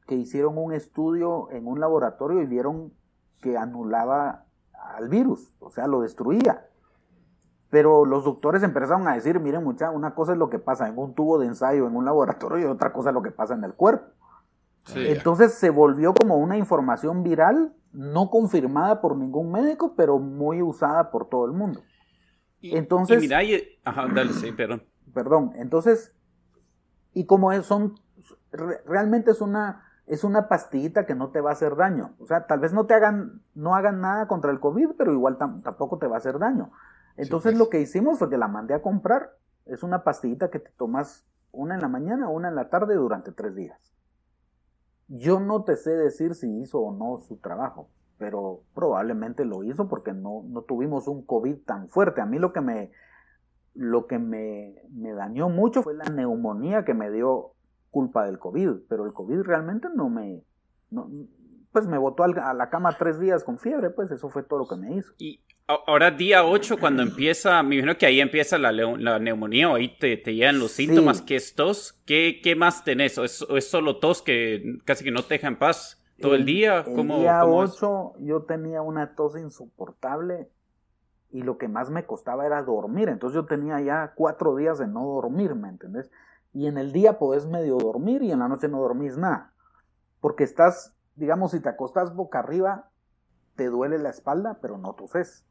[0.08, 2.94] que hicieron un estudio en un laboratorio y vieron
[3.42, 4.46] que anulaba
[4.96, 6.68] al virus, o sea, lo destruía.
[7.70, 10.98] Pero los doctores empezaron a decir, miren mucha, una cosa es lo que pasa en
[10.98, 13.64] un tubo de ensayo en un laboratorio y otra cosa es lo que pasa en
[13.64, 14.06] el cuerpo.
[14.94, 21.10] Entonces se volvió como una información viral, no confirmada por ningún médico, pero muy usada
[21.10, 21.82] por todo el mundo.
[22.62, 23.40] entonces, mira,
[23.84, 24.84] ajá, dale, sí, perdón.
[25.14, 26.14] Perdón, entonces,
[27.14, 27.96] y como son,
[28.86, 32.16] realmente es una es una pastillita que no te va a hacer daño.
[32.20, 35.38] O sea, tal vez no te hagan, no hagan nada contra el COVID, pero igual
[35.38, 36.72] tampoco te va a hacer daño.
[37.18, 37.60] Entonces pues.
[37.60, 39.32] lo que hicimos fue que la mandé a comprar
[39.66, 43.32] Es una pastillita que te tomas una en la mañana, una en la tarde durante
[43.32, 43.80] tres días.
[45.08, 49.88] Yo no te sé decir si hizo o no su trabajo, pero probablemente lo hizo
[49.88, 52.22] porque no, no tuvimos un COVID tan fuerte.
[52.22, 52.92] A mí lo que me,
[53.74, 57.52] lo que me, me dañó mucho fue la neumonía que me dio
[57.92, 60.44] culpa del COVID, pero el COVID realmente no me,
[60.90, 61.10] no,
[61.72, 64.68] pues me botó a la cama tres días con fiebre, pues eso fue todo lo
[64.68, 65.14] que me hizo.
[65.18, 69.76] Y ahora día 8, cuando empieza, me imagino que ahí empieza la, la neumonía o
[69.76, 73.18] ahí te, te llegan los síntomas, que es tos, ¿qué, qué más tenés?
[73.18, 76.46] ¿O es, es, solo tos que casi que no te deja en paz todo el,
[76.46, 76.84] día?
[76.88, 80.50] El día 8 yo tenía una tos insoportable
[81.32, 84.88] y lo que más me costaba era dormir, entonces yo tenía ya cuatro días de
[84.88, 86.10] no dormir, ¿me entendés?
[86.54, 89.54] Y en el día podés medio dormir y en la noche no dormís nada,
[90.22, 92.90] porque estás digamos, si te acostas boca arriba,
[93.56, 95.46] te duele la espalda, pero no toses.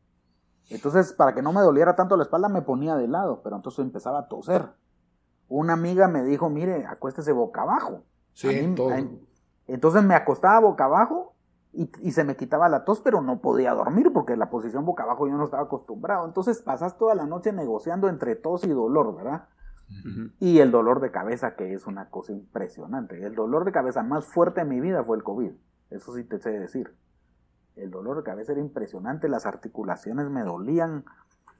[0.71, 3.85] Entonces, para que no me doliera tanto la espalda, me ponía de lado, pero entonces
[3.85, 4.71] empezaba a toser.
[5.49, 8.03] Una amiga me dijo, mire, acuéstese boca abajo.
[8.33, 8.49] Sí,
[9.67, 11.35] entonces me acostaba boca abajo
[11.73, 15.05] y, y, se me quitaba la tos, pero no podía dormir porque la posición boca
[15.05, 16.27] abajo yo no estaba acostumbrado.
[16.27, 19.49] Entonces pasas toda la noche negociando entre tos y dolor, ¿verdad?
[20.41, 23.25] Y el dolor de cabeza, que es una cosa impresionante.
[23.25, 25.53] El dolor de cabeza más fuerte en mi vida fue el COVID.
[25.91, 26.95] Eso sí te sé decir.
[27.77, 31.05] El dolor de cabeza era impresionante, las articulaciones me dolían.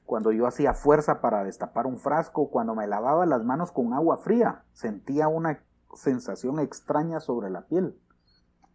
[0.05, 4.17] Cuando yo hacía fuerza para destapar un frasco, cuando me lavaba las manos con agua
[4.17, 5.63] fría, sentía una
[5.95, 7.97] sensación extraña sobre la piel.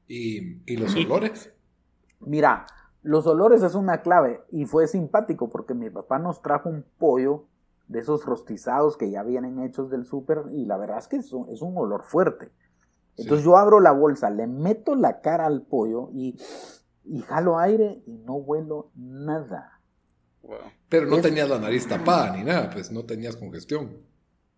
[0.08, 1.52] ¿Y, y los olores?
[2.18, 2.66] Mira,
[3.02, 7.46] los olores es una clave y fue simpático porque mi papá nos trajo un pollo
[7.86, 11.32] de esos rostizados que ya vienen hechos del súper y la verdad es que es
[11.32, 12.50] un, es un olor fuerte.
[13.16, 16.38] Entonces yo abro la bolsa, le meto la cara al pollo y,
[17.10, 19.80] y jalo aire y no huelo nada.
[20.88, 23.98] Pero no tenías la nariz tapada ni nada, pues no tenías congestión.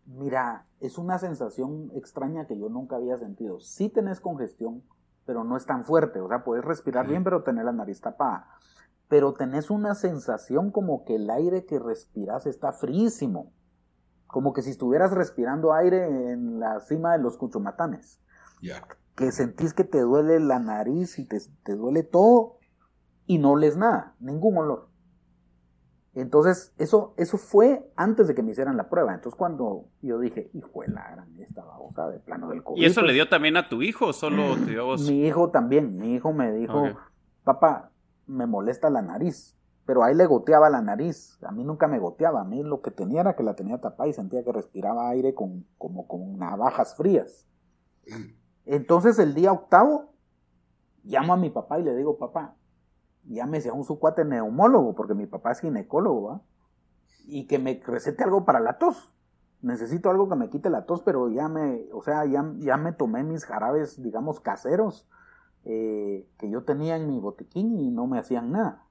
[0.07, 3.59] Mira, es una sensación extraña que yo nunca había sentido.
[3.61, 4.83] Sí tenés congestión,
[5.27, 6.21] pero no es tan fuerte.
[6.21, 8.47] O sea, puedes respirar bien, pero tener la nariz tapada
[9.13, 13.53] pero tenés una sensación como que el aire que respiras está fríísimo,
[14.27, 18.23] como que si estuvieras respirando aire en la cima de los cuchumatanes.
[19.15, 21.39] Que sentís que te duele la nariz y te,
[21.75, 22.59] duele todo
[23.27, 24.89] y no les nada, ningún olor.
[26.15, 29.15] Entonces, eso, eso fue antes de que me hicieran la prueba.
[29.15, 32.81] Entonces, cuando yo dije, hijo de la gran, esta babosa de plano del COVID.
[32.81, 35.09] ¿Y eso le dio también a tu hijo o solo te dio vos?
[35.09, 35.97] Mi hijo también.
[35.97, 36.91] Mi hijo me dijo,
[37.45, 37.93] papá,
[38.27, 39.57] me molesta la nariz.
[39.87, 41.39] Pero ahí le goteaba la nariz.
[41.45, 42.43] A mí nunca me goteaba.
[42.43, 45.35] A mí lo que tenía era que la tenía tapada y sentía que respiraba aire
[45.35, 47.49] con, como con navajas frías.
[48.67, 50.13] Entonces el día octavo,
[51.05, 52.57] llamo a mi papá y le digo, papá,
[53.25, 56.43] llámese a un sucuate neumólogo, porque mi papá es ginecólogo,
[57.25, 59.15] y que me recete algo para la tos.
[59.61, 62.93] Necesito algo que me quite la tos, pero ya me, o sea, ya, ya me
[62.93, 65.09] tomé mis jarabes, digamos, caseros
[65.65, 68.87] eh, que yo tenía en mi botiquín y no me hacían nada.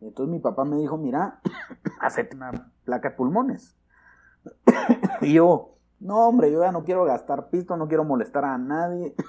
[0.00, 1.40] Entonces mi papá me dijo, mira,
[2.00, 3.76] hacete una placa de pulmones.
[5.20, 9.14] y yo, no hombre, yo ya no quiero gastar pisto, no quiero molestar a nadie.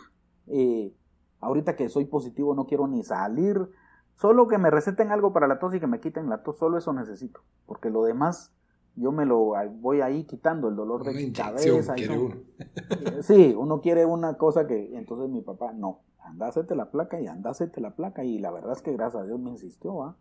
[0.47, 0.93] Eh,
[1.39, 3.69] ahorita que soy positivo no quiero ni salir.
[4.15, 6.77] Solo que me receten algo para la tos y que me quiten la tos, solo
[6.77, 7.39] eso necesito.
[7.65, 8.53] Porque lo demás
[8.95, 11.95] yo me lo voy ahí quitando el dolor de cabeza.
[13.21, 17.79] sí, uno quiere una cosa que entonces mi papá no andásete la placa y andásete
[17.79, 18.25] la placa.
[18.25, 20.17] Y la verdad es que gracias a Dios me insistió, ¿ah?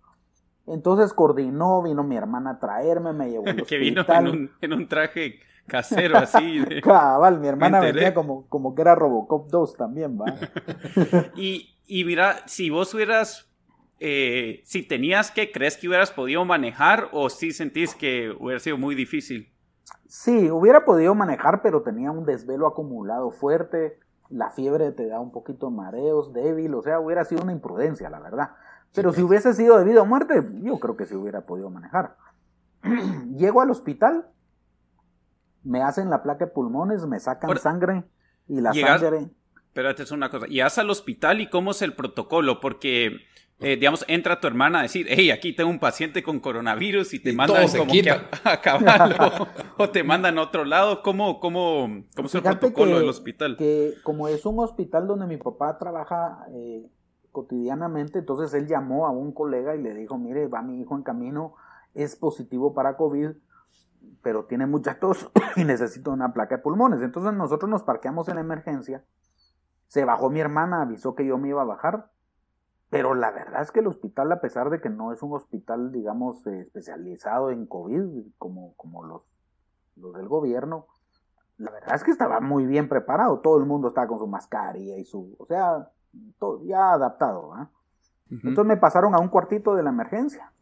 [0.67, 4.73] Entonces coordinó, vino mi hermana a traerme, me llevó al Que vino en un, en
[4.73, 6.59] un, traje casero así.
[6.65, 6.81] De...
[6.81, 10.27] Cabal, mi hermana venía como, como que era Robocop 2 también, ¿va?
[11.37, 13.51] y, y mira, si vos hubieras,
[13.99, 18.79] eh, si tenías que, ¿crees que hubieras podido manejar o si sentís que hubiera sido
[18.79, 19.53] muy difícil?
[20.07, 23.99] Sí, hubiera podido manejar, pero tenía un desvelo acumulado fuerte
[24.33, 28.19] la fiebre te da un poquito mareos, débil, o sea, hubiera sido una imprudencia, la
[28.19, 28.51] verdad.
[28.95, 32.17] Pero si hubiese sido debido a muerte, yo creo que se hubiera podido manejar.
[33.37, 34.27] Llego al hospital,
[35.65, 38.05] me hacen la placa de pulmones, me sacan sangre
[38.49, 39.31] y la sangre.
[39.57, 40.47] Espérate, es una cosa.
[40.49, 43.21] Y vas al hospital y cómo es el protocolo, porque
[43.63, 47.21] eh, digamos, entra tu hermana a decir, hey, aquí tengo un paciente con coronavirus y
[47.21, 49.47] te mandan como que a, caballo
[49.79, 51.01] o te mandan a otro lado.
[51.01, 53.57] ¿Cómo, cómo, cómo es el protocolo del hospital?
[53.57, 56.89] Que como es un hospital donde mi papá trabaja eh,
[57.33, 61.03] cotidianamente, entonces él llamó a un colega y le dijo, mire, va mi hijo en
[61.03, 61.55] camino,
[61.95, 63.31] es positivo para COVID,
[64.23, 67.03] pero tiene mucha tos y necesito una placa de pulmones.
[67.03, 69.05] Entonces nosotros nos parqueamos en emergencia.
[69.89, 72.13] Se bajó mi hermana, avisó que yo me iba a bajar
[72.93, 75.93] pero la verdad es que el hospital, a pesar de que no es un hospital,
[75.93, 79.41] digamos, eh, especializado en COVID, como, como los
[79.97, 80.89] los del gobierno,
[81.57, 83.41] la verdad es que estaba muy bien preparado.
[83.41, 85.91] Todo el mundo estaba con su mascarilla y su, o sea,
[86.39, 87.55] todo, ya adaptado.
[87.55, 87.71] ¿ah?
[88.31, 90.53] Entonces me pasaron a un cuartito de la emergencia.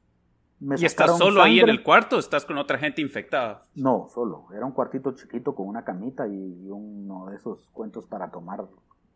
[0.60, 3.62] ¿Y estás solo ahí en el cuarto o estás con otra gente infectada?
[3.74, 4.48] No, solo.
[4.54, 8.66] Era un cuartito chiquito con una camita y uno de esos cuentos para tomar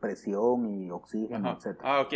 [0.00, 1.80] presión y oxígeno, etc.
[1.82, 2.14] Ah, ok.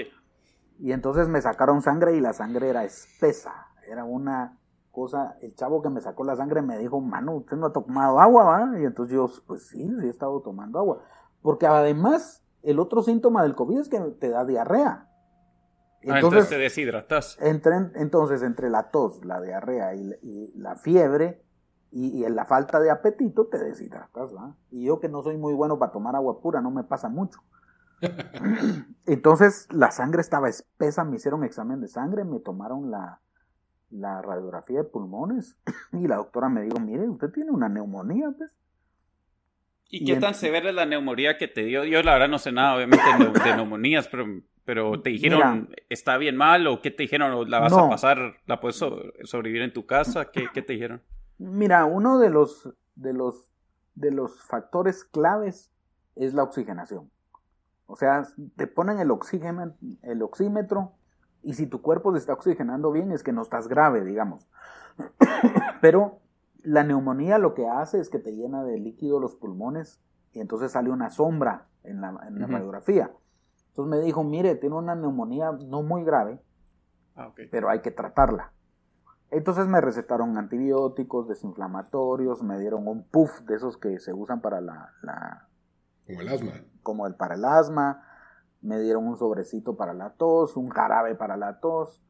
[0.79, 3.67] Y entonces me sacaron sangre y la sangre era espesa.
[3.87, 4.57] Era una
[4.91, 8.21] cosa, el chavo que me sacó la sangre me dijo, mano, usted no ha tomado
[8.21, 8.81] agua, ¿va?
[8.81, 11.03] Y entonces yo, pues sí, sí he estado tomando agua.
[11.43, 15.09] Porque además, el otro síntoma del COVID es que te da diarrea.
[16.07, 17.37] Ah, entonces, te deshidratas.
[17.41, 21.43] Entre, entonces, entre la tos, la diarrea y, la fiebre
[21.91, 24.35] y, la falta de apetito, te deshidratas.
[24.35, 24.57] ¿va?
[24.71, 27.41] Y yo que no soy muy bueno para tomar agua pura, no me pasa mucho.
[29.07, 33.21] entonces, la sangre estaba espesa, me hicieron examen de sangre, me tomaron la,
[33.91, 35.59] la radiografía de pulmones
[35.93, 38.51] y la doctora me dijo, mire, usted tiene una neumonía, pues.
[39.91, 41.85] ¿Y, qué tan severa es la neumonía que te dio?
[41.85, 43.05] Yo la verdad no sé nada, obviamente,
[43.45, 44.27] de neumonías, pero
[44.69, 46.67] pero te dijeron, ¿está bien mal?
[46.67, 47.51] ¿O qué te dijeron?
[47.51, 48.35] ¿La vas a pasar?
[48.45, 50.31] ¿La puedes sobrevivir en tu casa?
[50.31, 51.01] ¿Qué, te dijeron?
[51.39, 53.51] Mira, uno de los, de, los,
[53.95, 55.73] de los factores claves
[56.17, 57.11] es la oxigenación.
[57.87, 58.25] O sea,
[58.57, 60.93] te ponen el, oxígeno, el oxímetro
[61.43, 64.51] y si tu cuerpo se está oxigenando bien es que no estás grave, digamos.
[65.81, 66.21] Pero
[66.69, 70.03] la neumonía lo que hace es que te llena de líquido los pulmones
[70.33, 73.11] y entonces sale una sombra en la, radiografía.
[73.69, 76.43] Entonces me dijo, mire, tiene una neumonía no muy grave,
[77.17, 78.53] ah, pero hay que tratarla.
[79.31, 84.61] Entonces me recetaron antibióticos, desinflamatorios, me dieron un puff de esos que se usan para
[84.61, 85.49] la...
[86.07, 86.53] como el asma.
[86.83, 88.03] Como el para el asma,
[88.61, 92.03] me dieron un sobrecito para la tos, un jarabe para la tos.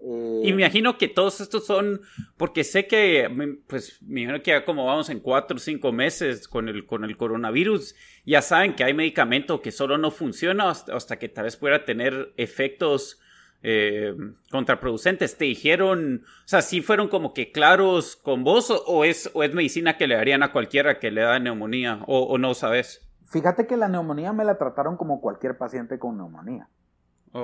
[0.00, 2.02] Y me imagino que todos estos son,
[2.36, 3.26] porque sé que,
[3.66, 7.04] pues, me imagino que ya como vamos en cuatro o cinco meses con el, con
[7.04, 7.94] el coronavirus,
[8.26, 12.34] ya saben que hay medicamento que solo no funciona hasta, que tal vez pueda tener
[12.36, 13.18] efectos
[13.62, 14.14] eh,
[14.50, 15.38] contraproducentes.
[15.38, 19.54] ¿Te dijeron, o sea, sí fueron como que claros con vos o, es, o es
[19.54, 23.08] medicina que le darían a cualquiera que le da neumonía o no sabes?
[23.24, 26.68] Fíjate que la neumonía me la trataron como cualquier paciente con neumonía.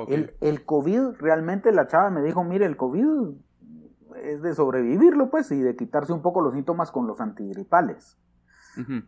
[0.09, 3.35] El, el, COVID, realmente la chava me dijo, mire, el COVID
[4.23, 8.17] es de sobrevivirlo, pues, y de quitarse un poco los síntomas con los antigripales.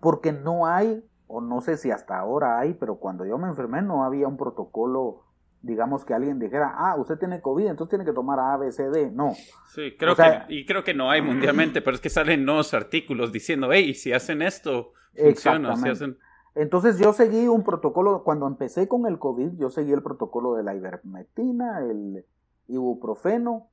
[0.00, 3.80] Porque no hay, o no sé si hasta ahora hay, pero cuando yo me enfermé
[3.80, 5.24] no había un protocolo,
[5.62, 8.90] digamos que alguien dijera, ah, usted tiene COVID, entonces tiene que tomar A, B, C,
[8.90, 9.10] D.
[9.12, 9.32] No.
[9.72, 13.32] Sí, creo que, y creo que no hay mundialmente, pero es que salen nuevos artículos
[13.32, 15.76] diciendo, hey, si hacen esto, funciona.
[15.76, 16.18] Si hacen...
[16.54, 20.62] Entonces yo seguí un protocolo, cuando empecé con el COVID, yo seguí el protocolo de
[20.62, 22.24] la ivermectina, el
[22.68, 23.68] ibuprofeno.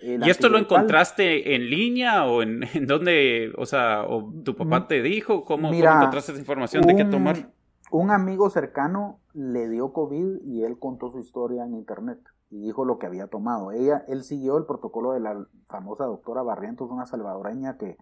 [0.00, 4.80] ¿Y esto lo encontraste en línea o en, en dónde, o sea, o tu papá
[4.80, 7.50] mm, te dijo cómo, encontraste esa información de qué tomar?
[7.90, 12.20] Un amigo cercano le dio COVID y él contó su historia en internet
[12.50, 13.72] y dijo lo que había tomado.
[13.72, 17.96] Ella, él siguió el protocolo de la famosa doctora Barrientos, una salvadoreña que,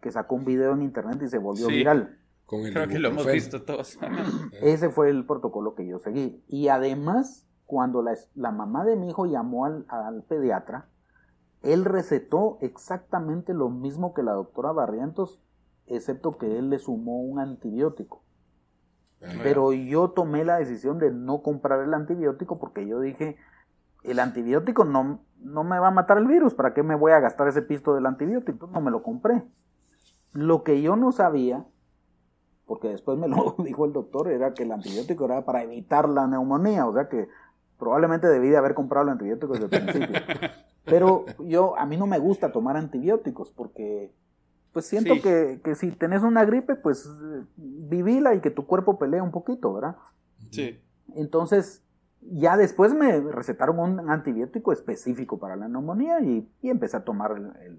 [0.00, 2.18] que sacó un video en internet y se volvió viral.
[2.46, 3.98] Creo que lo hemos visto todos.
[4.62, 6.44] Ese fue el protocolo que yo seguí.
[6.46, 10.88] Y además, cuando la, mamá de mi hijo llamó al, pediatra,
[11.62, 15.42] él recetó exactamente lo mismo que la doctora Barrientos,
[15.86, 18.22] excepto que él le sumó un antibiótico.
[19.42, 23.38] Pero yo tomé la decisión de no comprar el antibiótico porque yo dije,
[24.02, 27.20] el antibiótico no, no me va a matar el virus, ¿para qué me voy a
[27.20, 28.66] gastar ese pisto del antibiótico?
[28.66, 29.42] No me lo compré.
[30.34, 31.64] Lo que yo no sabía
[32.66, 36.26] porque después me lo dijo el doctor, era que el antibiótico era para evitar la
[36.26, 37.28] neumonía, o sea que
[37.78, 40.20] probablemente debí de haber comprado el antibiótico desde el principio.
[40.84, 44.12] Pero yo, a mí no me gusta tomar antibióticos porque
[44.72, 47.08] pues siento que, que, si tenés una gripe, pues
[47.56, 49.96] vivila y que tu cuerpo pelee un poquito, ¿verdad?
[50.50, 50.80] Sí.
[51.14, 51.84] Entonces,
[52.30, 57.78] ya después me recetaron un antibiótico específico para la neumonía y, empecé a tomar el,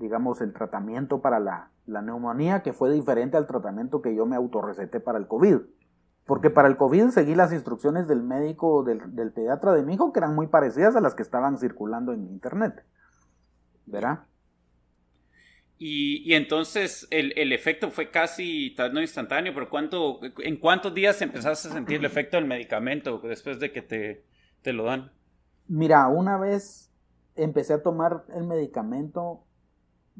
[0.00, 4.98] digamos, el tratamiento para la, neumonía, que fue diferente al tratamiento que yo me autorreceté
[4.98, 5.58] para el COVID.
[6.24, 10.12] Porque para el COVID seguí las instrucciones del médico, del, del pediatra de mi hijo,
[10.12, 12.84] que eran muy parecidas a las que estaban circulando en internet.
[13.86, 14.26] ¿Verá?
[15.82, 21.22] Y, entonces el, el, efecto fue casi, tal no instantáneo, pero ¿cuánto, ¿en cuántos días
[21.22, 24.26] empezaste a sentir el efecto del medicamento después de que te,
[24.60, 25.10] te lo dan?
[25.68, 26.92] Mira, una vez
[27.34, 29.44] empecé a tomar el medicamento,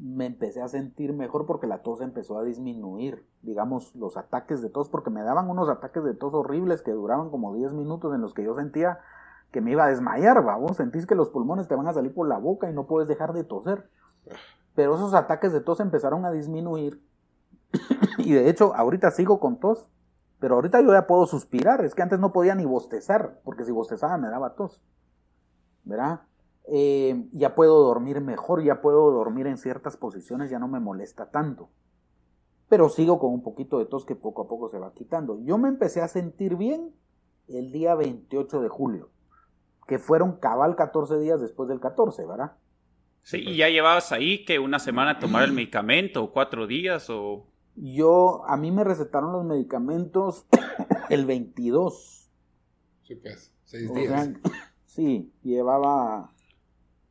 [0.01, 4.69] me empecé a sentir mejor porque la tos empezó a disminuir, digamos, los ataques de
[4.69, 8.21] tos, porque me daban unos ataques de tos horribles que duraban como 10 minutos en
[8.21, 8.99] los que yo sentía
[9.51, 12.27] que me iba a desmayar, vamos, sentís que los pulmones te van a salir por
[12.27, 13.89] la boca y no puedes dejar de toser.
[14.73, 17.03] pero esos ataques de tos empezaron a disminuir.
[18.17, 19.87] y de hecho, ahorita sigo con tos,
[20.39, 21.85] pero ahorita yo ya puedo suspirar.
[21.85, 24.83] Es que antes no podía ni bostezar, porque si bostezaba me daba tos.
[25.83, 26.21] ¿Verdad?
[26.73, 31.29] Eh, ya puedo dormir mejor, ya puedo dormir en ciertas posiciones, ya no me molesta
[31.29, 31.69] tanto.
[32.69, 35.37] Pero sigo con un poquito de tos que poco a poco se va quitando.
[35.43, 36.95] Yo me empecé a sentir bien
[37.49, 39.09] el día 28 de julio,
[39.85, 42.53] que fueron cabal 14 días después del 14, ¿verdad?
[43.21, 47.47] Sí, y ya llevabas ahí que una semana tomar el medicamento, o cuatro días, o...
[47.75, 50.45] Yo, a mí me recetaron los medicamentos
[51.09, 52.31] el 22.
[53.03, 54.29] Sí, pues, seis días.
[54.85, 56.31] sí, llevaba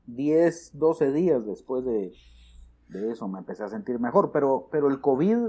[0.07, 2.13] 10, 12 días después de,
[3.11, 5.49] eso me empecé a sentir mejor, pero, pero el COVID,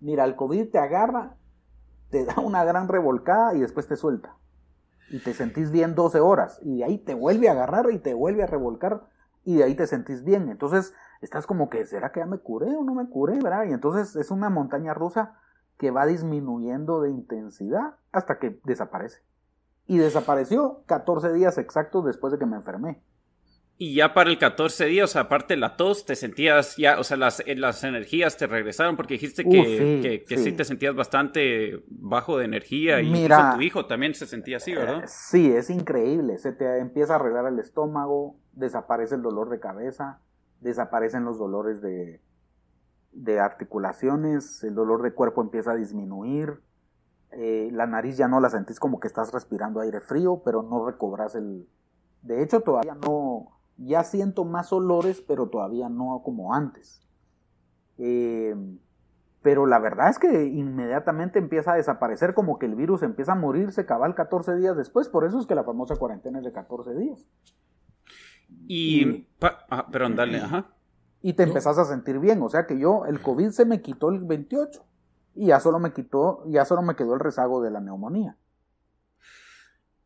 [0.00, 1.36] mira, el COVID te agarra,
[2.10, 4.36] te da una gran revolcada y después te suelta.
[5.10, 8.14] Y te sentís bien 12 horas y de ahí te vuelve a agarrar y te
[8.14, 9.08] vuelve a revolcar
[9.44, 10.48] y de ahí te sentís bien.
[10.48, 13.38] Entonces estás como que, ¿será que ya me curé o no me curé?
[13.38, 13.64] ¿verdad?
[13.68, 15.34] Y entonces es una montaña rusa
[15.76, 19.22] que va disminuyendo de intensidad hasta que desaparece.
[19.86, 23.02] Y desapareció 14 días exactos después de que me enfermé.
[23.82, 27.16] Y ya para el 14 días, aparte de la tos, te sentías ya, o sea,
[27.16, 30.52] las, eh, las energías te regresaron porque dijiste que, sí, sí.
[30.52, 35.02] te sentías bastante bajo de energía y Mira, tu hijo también se sentía así, ¿verdad?
[35.02, 36.38] Eh, sí, es increíble.
[36.38, 40.20] Se te empieza a arreglar el estómago, desaparece el dolor de cabeza,
[40.60, 42.20] desaparecen los dolores de,
[43.10, 46.60] de articulaciones, el dolor de cuerpo empieza a disminuir.
[47.32, 50.86] Eh, la nariz ya no la sentís como que estás respirando aire frío, pero no
[50.86, 51.66] recobras el...
[52.22, 57.02] De hecho, todavía no, ya siento más olores, pero todavía no como antes.
[57.98, 58.54] Eh,
[59.42, 63.36] pero la verdad es que inmediatamente empieza a desaparecer, como que el virus empieza a
[63.36, 66.94] morirse cabal 14 días después, por eso es que la famosa cuarentena es de 14
[66.94, 67.26] días.
[68.68, 70.70] Y, ah, perdón, dale, ajá.
[71.22, 74.10] Y te empezás a sentir bien, o sea que yo, el COVID se me quitó
[74.10, 74.84] el 28
[75.34, 78.36] y ya solo me quitó, ya solo me quedó el rezago de la neumonía.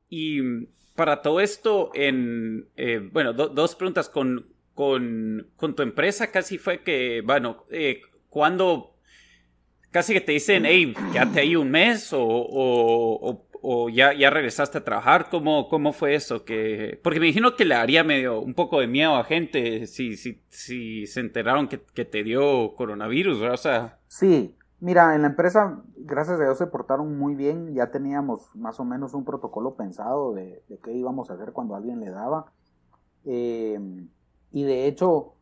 [0.09, 6.83] Y para todo esto, en, eh, bueno, dos preguntas con, con, tu empresa, casi fue
[6.83, 8.97] que, bueno, eh, cuando
[9.91, 10.95] casi que te dicen, hey,
[11.33, 13.43] te ahí un mes o,
[13.93, 16.45] ya, ya regresaste a trabajar, ¿cómo, cómo fue eso?
[16.45, 20.17] Que, porque me imagino que le haría medio un poco de miedo a gente si,
[20.17, 23.55] si, si se enteraron que, que te dio coronavirus, ¿verdad?
[23.55, 23.99] O sea...
[24.07, 24.55] Sí,
[24.87, 27.75] Mira, en la empresa, gracias a Dios, se portaron muy bien.
[27.75, 31.99] Ya teníamos más o menos un protocolo pensado de, qué íbamos a hacer cuando alguien
[31.99, 32.53] le daba.
[33.25, 33.81] Eh,
[34.53, 35.33] y de hecho...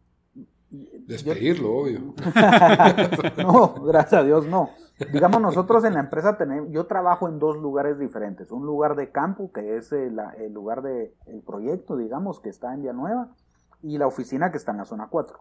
[0.71, 2.15] Despedirlo, obvio.
[3.37, 4.71] no, gracias a Dios, no.
[5.13, 8.51] Digamos, nosotros en la empresa tenemos, yo trabajo en dos lugares diferentes.
[8.51, 11.13] Un lugar de campo, que es el, el lugar del
[11.45, 13.29] proyecto, digamos, que está en Villanueva,
[13.83, 15.39] y la oficina que está en la zona 4.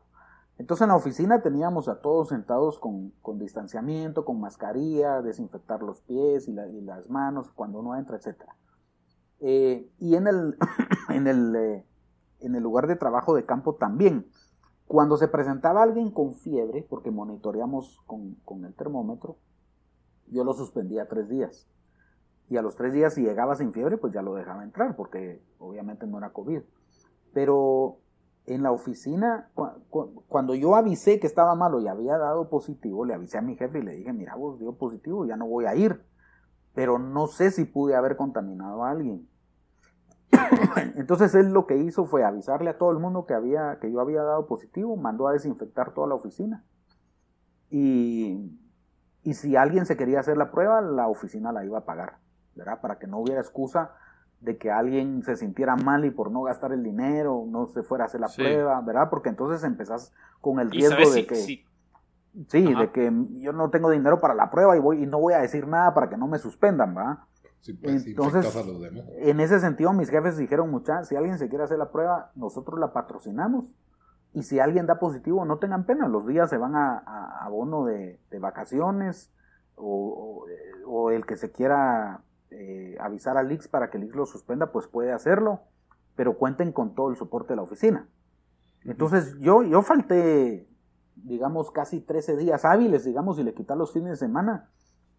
[0.57, 6.47] Entonces en la oficina teníamos a todos sentados con, distanciamiento, con mascarilla, desinfectar los pies
[6.47, 8.43] y, las manos cuando uno entra, etc.
[9.39, 10.57] Eh, y en el,
[11.09, 11.85] en, el, eh,
[12.39, 14.27] en el lugar de trabajo de campo también.
[14.85, 19.37] Cuando se presentaba alguien con fiebre, porque monitoreamos con, con el termómetro,
[20.27, 21.67] yo lo suspendía tres días.
[22.49, 25.41] Y a los tres días, si llegaba sin fiebre, pues ya lo dejaba entrar, porque
[25.57, 26.61] obviamente no era COVID.
[27.33, 27.97] Pero
[28.45, 29.49] en la oficina,
[30.27, 33.79] cuando yo avisé que estaba malo y había dado positivo, le avisé a mi jefe
[33.79, 36.03] y le dije, mira, vos dio positivo, ya no voy a ir.
[36.73, 39.29] Pero no sé si pude haber contaminado a alguien.
[40.95, 44.01] Entonces él lo que hizo fue avisarle a todo el mundo que, había, que yo
[44.01, 46.65] había dado positivo, mandó a desinfectar toda la oficina.
[47.69, 48.59] Y,
[49.23, 52.17] y si alguien se quería hacer la prueba, la oficina la iba a pagar,
[52.55, 52.81] ¿verdad?
[52.81, 53.91] Para que no hubiera excusa
[54.43, 58.03] de que alguien se sintiera mal y por no gastar el dinero no se fuera
[58.03, 59.09] a hacer la prueba, ¿verdad?
[59.09, 61.65] Porque entonces empezás con el riesgo de que...
[62.47, 65.33] Sí, de que yo no tengo dinero para la prueba y voy y no voy
[65.33, 67.19] a decir nada para que no me suspendan, ¿verdad?
[67.79, 68.57] Pues, entonces,
[69.19, 72.79] en ese sentido mis jefes dijeron, mucha, si alguien se quiere hacer la prueba, nosotros
[72.79, 73.65] la patrocinamos.
[74.33, 77.85] Y si alguien da positivo, no tengan pena, los días se van a, a, bono
[77.85, 79.31] de, vacaciones
[79.75, 80.47] o,
[80.87, 82.23] o el que se quiera
[82.55, 85.61] eh, avisar al Ix para que el Ix lo suspenda, pues puede hacerlo,
[86.15, 88.07] pero cuenten con todo el soporte de la oficina.
[88.83, 90.67] Entonces yo, yo falté,
[91.15, 94.69] digamos, casi 13 días hábiles, digamos, y le quitar los fines de semana.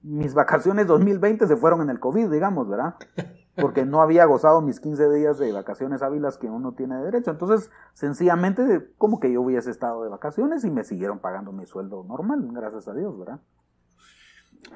[0.03, 2.95] Mis vacaciones 2020 se fueron en el COVID, digamos, ¿verdad?
[3.57, 7.31] Porque no había gozado mis 15 días de vacaciones hábiles que uno tiene derecho.
[7.31, 12.05] Entonces, sencillamente, como que yo hubiese estado de vacaciones y me siguieron pagando mi sueldo
[12.05, 13.41] normal, gracias a Dios, ¿verdad?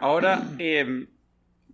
[0.01, 1.09] Ahora, eh,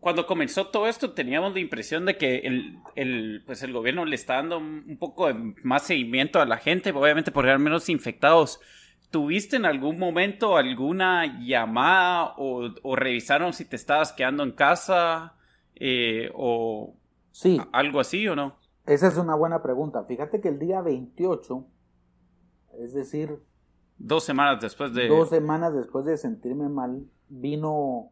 [0.05, 4.17] cuando comenzó todo esto teníamos la impresión de que el, el, pues el gobierno le
[4.17, 8.61] está dando un poco de más seguimiento a la gente, obviamente por haber menos infectados.
[9.09, 15.37] ¿Tuviste en algún momento alguna llamada o, o revisaron si te estabas quedando en casa
[15.75, 16.95] eh, o
[17.31, 17.59] sí.
[17.73, 18.59] algo así o no?
[18.85, 20.05] Esa es una buena pregunta.
[20.05, 21.67] Fíjate que el día 28,
[22.79, 23.39] es decir...
[23.97, 25.09] Dos semanas después de...
[25.09, 28.11] Dos semanas después de sentirme mal, vino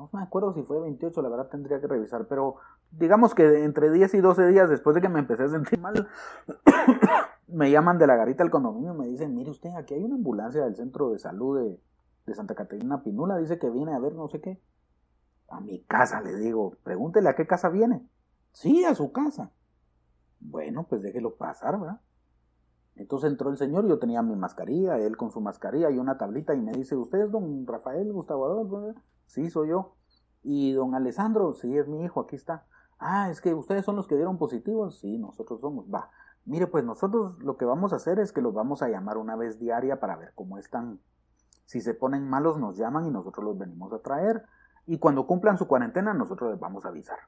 [0.00, 2.56] no me acuerdo si fue 28, la verdad tendría que revisar, pero
[2.90, 6.08] digamos que entre 10 y 12 días después de que me empecé a sentir mal,
[7.48, 10.14] me llaman de la garita del condominio y me dicen, mire usted, aquí hay una
[10.14, 11.80] ambulancia del centro de salud de,
[12.24, 14.58] de Santa Catarina Pinula, dice que viene a ver no sé qué.
[15.48, 18.08] A mi casa, le digo, pregúntele a qué casa viene.
[18.52, 19.50] Sí, a su casa.
[20.38, 22.00] Bueno, pues déjelo pasar, ¿verdad?
[22.96, 26.54] Entonces entró el señor, yo tenía mi mascarilla, él con su mascarilla y una tablita
[26.54, 28.94] y me dice, ¿usted es don Rafael Gustavo Adolfo?
[29.30, 29.94] Sí, soy yo.
[30.42, 32.66] Y don Alessandro, sí, es mi hijo, aquí está.
[32.98, 34.98] Ah, es que ustedes son los que dieron positivos.
[34.98, 35.86] Sí, nosotros somos.
[35.92, 36.10] Va.
[36.44, 39.36] Mire, pues nosotros lo que vamos a hacer es que los vamos a llamar una
[39.36, 41.00] vez diaria para ver cómo están.
[41.64, 44.42] Si se ponen malos, nos llaman y nosotros los venimos a traer.
[44.86, 47.18] Y cuando cumplan su cuarentena, nosotros les vamos a avisar.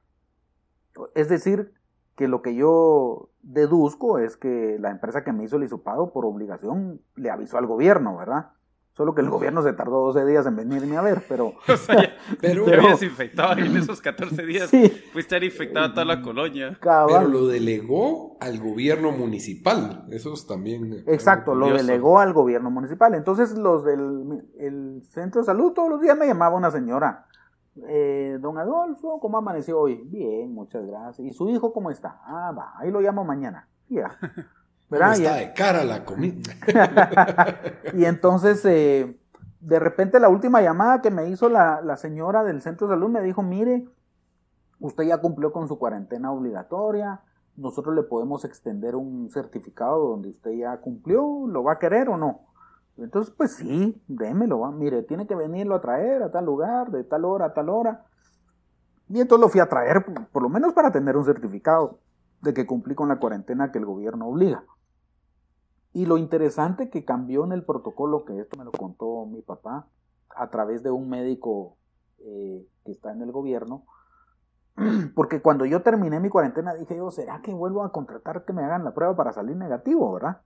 [1.15, 1.73] Es decir,
[2.15, 6.25] que lo que yo deduzco es que la empresa que me hizo el hisopado por
[6.25, 8.51] obligación le avisó al gobierno, ¿verdad?
[8.93, 11.53] Solo que el gobierno se tardó 12 días en venirme a ver, pero...
[11.67, 14.69] O sea, pero, te habías infectado en esos 14 días.
[14.69, 14.87] Sí.
[14.87, 16.77] Fuiste estar infectada toda la colonia.
[16.79, 20.05] Pero lo delegó al gobierno municipal.
[20.11, 21.03] Eso es también...
[21.07, 23.15] Exacto, lo delegó al gobierno municipal.
[23.15, 27.25] Entonces los del el centro de salud todos los días me llamaba una señora.
[27.87, 30.03] Eh, don Adolfo, ¿cómo amaneció hoy?
[30.05, 31.27] Bien, muchas gracias.
[31.27, 32.21] ¿Y su hijo cómo está?
[32.25, 33.67] Ah, va, ahí lo llamo mañana.
[33.89, 34.17] Ya.
[34.93, 36.53] Está de cara la comida.
[37.93, 39.19] y entonces, eh,
[39.59, 43.09] de repente, la última llamada que me hizo la, la, señora del centro de salud
[43.09, 43.87] me dijo: Mire,
[44.79, 47.21] usted ya cumplió con su cuarentena obligatoria.
[47.55, 51.45] Nosotros le podemos extender un certificado donde usted ya cumplió.
[51.47, 52.41] ¿Lo va a querer o no?
[52.97, 54.71] Entonces, pues sí, démelo.
[54.71, 58.05] Mire, tiene que venirlo a traer a tal lugar, de tal hora a tal hora.
[59.09, 61.99] Y entonces lo fui a traer, por lo menos para tener un certificado
[62.41, 64.63] de que cumplí con la cuarentena que el gobierno obliga.
[65.93, 69.87] Y lo interesante que cambió en el protocolo, que esto me lo contó mi papá,
[70.35, 71.77] a través de un médico
[72.19, 73.85] eh, que está en el gobierno,
[75.15, 78.63] porque cuando yo terminé mi cuarentena dije yo, ¿será que vuelvo a contratar que me
[78.63, 80.41] hagan la prueba para salir negativo, verdad?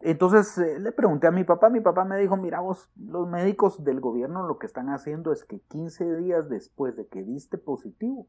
[0.00, 3.84] Entonces eh, le pregunté a mi papá, mi papá me dijo, mira vos, los médicos
[3.84, 8.26] del gobierno lo que están haciendo es que 15 días después de que diste positivo,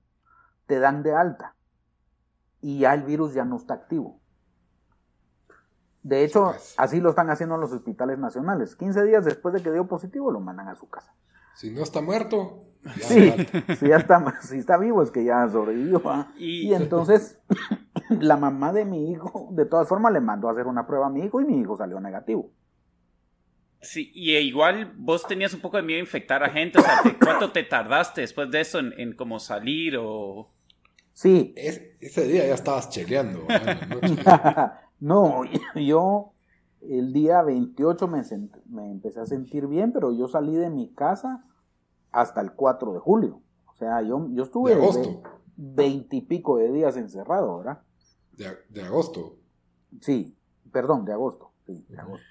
[0.68, 1.56] te dan de alta
[2.62, 4.20] y ya el virus ya no está activo.
[6.06, 8.76] De hecho, así lo están haciendo en los hospitales nacionales.
[8.76, 11.16] 15 días después de que dio positivo, lo mandan a su casa.
[11.56, 12.64] Si no está muerto.
[13.02, 13.34] sí,
[13.80, 16.04] si ya está, si está vivo es que ya sobrevivió.
[16.38, 16.76] Y...
[16.76, 17.40] entonces,
[18.22, 21.10] la mamá de mi hijo, de todas formas, le mandó a hacer una prueba a
[21.10, 22.52] mi hijo y mi hijo salió negativo.
[23.82, 26.78] Sí, y igual vos tenías un poco de miedo a infectar a gente.
[26.78, 30.52] O sea, ¿cuánto te tardaste después de eso en, en como salir o...?
[31.14, 31.56] Sí.
[31.56, 33.48] ese día ya estabas cheleando.
[33.48, 34.85] No,
[35.76, 36.34] yo
[36.82, 38.22] el día 28 me,
[38.68, 41.44] me, empecé a sentir bien, pero yo salí de mi casa
[42.12, 43.42] hasta el 4 de julio.
[43.68, 44.78] O sea, yo, yo estuve
[45.58, 47.82] veintipico de, días encerrado, ¿verdad?
[48.70, 49.38] De, agosto.
[50.02, 50.38] Sí,
[50.72, 51.52] perdón, de agosto.
[51.66, 52.26] Sí, de agosto.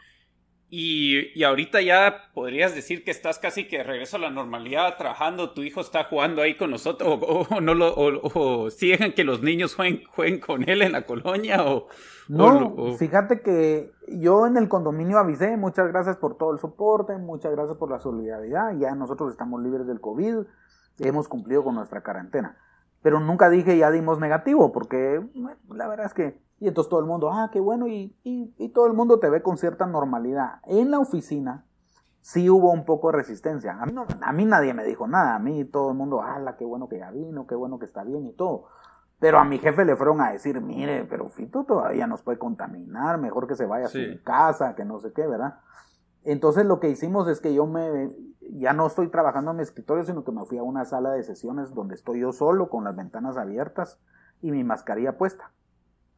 [0.77, 4.97] Y, y, ahorita ya podrías decir que estás casi que de regreso a la normalidad
[4.99, 8.69] trabajando, tu hijo está jugando ahí con nosotros, o, no lo, o,
[9.15, 11.87] que los niños jueguen, jueguen, con él en la colonia, o...
[12.27, 17.53] No, fíjate que yo en el condominio avisé, muchas gracias por todo el soporte, muchas
[17.53, 20.39] gracias por la solidaridad, ya nosotros estamos libres del COVID,
[20.99, 22.59] hemos cumplido con nuestra cuarentena,
[23.01, 25.25] pero nunca dije ya dimos negativo, porque
[25.69, 28.87] la verdad es que y entonces todo el mundo, ah, qué bueno, y, y, todo
[28.87, 30.61] el mundo te ve con cierta normalidad.
[30.65, 31.67] En la oficina
[32.23, 33.77] sí hubo un poco de resistencia.
[33.79, 33.93] A mí,
[34.23, 37.01] a mí nadie me dijo nada, a mí todo el mundo, ah, qué bueno que
[37.01, 38.65] ya vino, qué bueno que está bien y todo.
[39.19, 43.19] Pero a mi jefe le fueron a decir, mire, pero Fito todavía nos puede contaminar,
[43.19, 45.59] mejor que se vaya a su casa, que no sé qué, ¿verdad?
[46.23, 48.11] Entonces lo que hicimos es que yo me,
[48.41, 51.23] ya no estoy trabajando en mi escritorio, sino que me fui a una sala de
[51.25, 54.01] sesiones donde estoy yo solo, con las ventanas abiertas
[54.41, 55.53] y mi mascarilla puesta.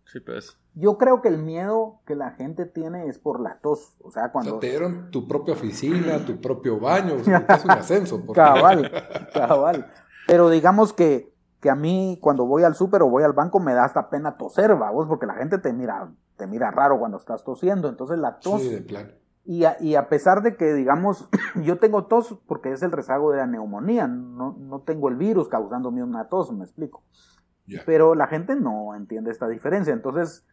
[0.06, 0.56] Sí, pues.
[0.74, 3.96] Yo creo que el miedo que la gente tiene es por la tos.
[4.02, 4.58] O sea, cuando.
[4.58, 7.16] te dieron tu propia oficina, tu propio baño,
[7.48, 8.24] es un ascenso.
[8.32, 8.90] Cabal,
[9.32, 9.90] cabal.
[10.26, 13.74] Pero digamos que, que a mí, cuando voy al súper o voy al banco, me
[13.74, 17.42] da hasta pena toser, vamos, porque la gente te mira, te mira raro cuando estás
[17.42, 17.88] tosiendo.
[17.88, 18.62] Entonces la tos.
[18.62, 19.12] Sí, de plan.
[19.44, 21.28] Y a, y a, pesar de que, digamos,
[21.62, 25.48] yo tengo tos porque es el rezago de la neumonía, no, no tengo el virus
[25.48, 27.02] causándome una tos, me explico.
[27.84, 29.92] Pero la gente no entiende esta diferencia.
[29.92, 30.46] Entonces,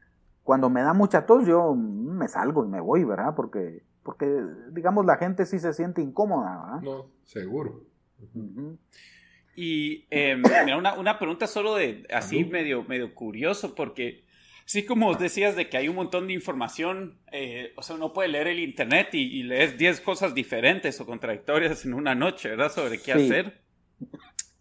[0.44, 3.34] cuando me da mucha tos, yo me salgo y me voy, ¿verdad?
[3.36, 4.28] Porque, porque
[4.72, 6.82] digamos, la gente sí se siente incómoda, ¿verdad?
[6.82, 7.82] No, seguro.
[9.56, 14.26] Y em, mira, una, una, pregunta solo de así medio, medio curioso, porque
[14.66, 18.30] así como decías de que hay un montón de información, eh, o sea, uno puede
[18.30, 22.72] leer el internet y, lees 10 cosas diferentes o contradictorias en una noche, ¿verdad?
[22.72, 23.62] Sobre qué hacer.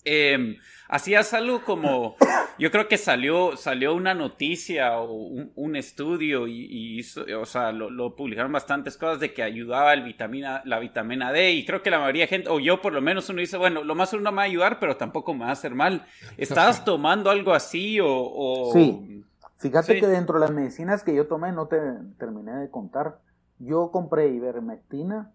[0.05, 0.57] Eh,
[0.93, 2.17] hacías algo como,
[2.59, 7.01] yo creo que salió, salió una noticia o un, estudio y,
[7.35, 11.65] o sea, lo, publicaron bastantes cosas de que ayudaba el vitamina, la vitamina D y
[11.65, 13.95] creo que la mayoría de gente, o yo por lo menos uno dice, bueno, lo
[13.95, 16.05] más uno me va a ayudar, pero tampoco me va a hacer mal.
[16.37, 18.71] ¿Estabas tomando algo así o...?
[18.75, 19.25] Sí,
[19.57, 21.79] fíjate que dentro de las medicinas que yo tomé, no te
[22.19, 23.19] terminé de contar,
[23.59, 25.33] yo compré ivermectina,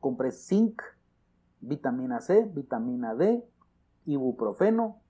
[0.00, 0.82] compré zinc,
[1.60, 3.44] vitamina C, vitamina D,
[4.06, 5.00] ibuprofeno,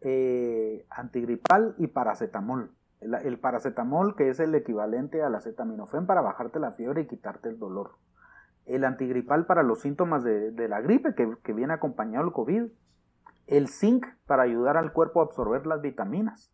[0.00, 2.72] eh, antigripal y paracetamol.
[3.00, 7.58] El, paracetamol que es el equivalente al acetaminofén para bajarte la fiebre y quitarte el
[7.58, 7.96] dolor.
[8.66, 12.64] El antigripal para los síntomas de, la gripe que, viene acompañado del COVID.
[13.46, 16.52] El zinc para ayudar al cuerpo a absorber las vitaminas.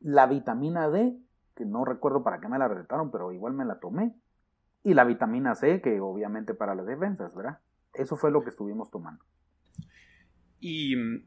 [0.00, 1.16] La vitamina D,
[1.54, 4.14] que no recuerdo para qué me la recetaron, pero igual me la tomé.
[4.82, 7.58] Y la vitamina C, que obviamente para las defensas, ¿verdad?
[7.94, 9.24] Eso fue lo que estuvimos tomando.
[10.60, 11.22] Y mm,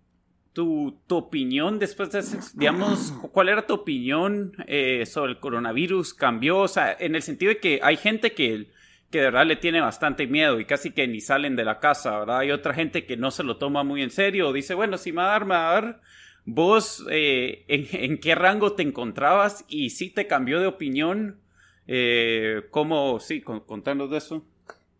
[0.54, 2.24] tu, tu opinión después de,
[2.54, 6.14] digamos, ¿cuál era tu opinión eh, sobre el coronavirus?
[6.14, 6.60] ¿Cambió?
[6.60, 8.70] O sea, en el sentido de que hay gente que,
[9.10, 12.20] que de verdad le tiene bastante miedo y casi que ni salen de la casa,
[12.20, 12.40] ¿verdad?
[12.40, 15.24] Hay otra gente que no se lo toma muy en serio, dice, bueno, si me
[15.24, 16.02] va a dar, me va a.
[16.46, 21.40] ¿Vos eh, en, qué rango te encontrabas y si te cambió de opinión?
[21.88, 24.46] Eh, ¿Cómo, sí, contanos de eso?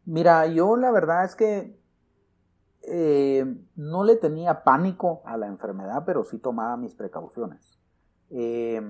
[0.06, 1.74] Mira, yo la verdad es que
[2.86, 7.80] eh, no le tenía pánico a la enfermedad, pero sí tomaba mis precauciones.
[8.30, 8.82] Eh,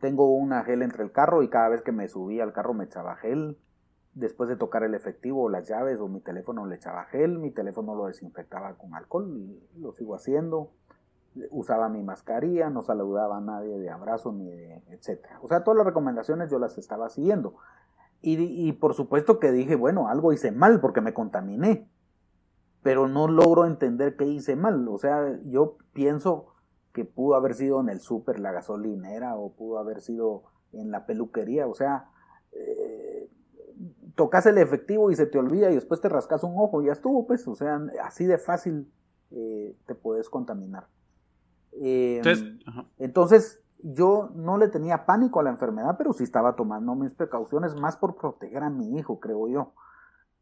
[0.00, 2.84] tengo una gel entre el carro y cada vez que me subía al carro me
[2.84, 3.58] echaba gel.
[4.14, 7.50] Después de tocar el efectivo o las llaves o mi teléfono le echaba gel, mi
[7.50, 10.72] teléfono lo desinfectaba con alcohol y lo sigo haciendo.
[11.50, 15.38] Usaba mi mascarilla, no saludaba a nadie de abrazo ni de etcétera.
[15.40, 17.54] O sea, todas las recomendaciones yo las estaba siguiendo.
[18.20, 18.36] Y,
[18.68, 21.88] y por supuesto que dije, bueno, algo hice mal porque me contaminé
[22.82, 24.88] pero no logro entender qué hice mal.
[24.88, 26.48] O sea, yo pienso
[26.92, 31.06] que pudo haber sido en el súper, la gasolinera, o pudo haber sido en la
[31.06, 31.66] peluquería.
[31.66, 32.10] O sea,
[32.52, 33.30] eh,
[34.14, 36.92] tocas el efectivo y se te olvida y después te rascas un ojo y ya
[36.92, 37.46] estuvo, pues.
[37.46, 38.90] O sea, así de fácil
[39.30, 40.88] eh, te puedes contaminar.
[41.72, 42.58] Em,
[42.98, 47.74] entonces, yo no le tenía pánico a la enfermedad, pero sí estaba tomando mis precauciones
[47.76, 49.72] más por proteger a mi hijo, creo yo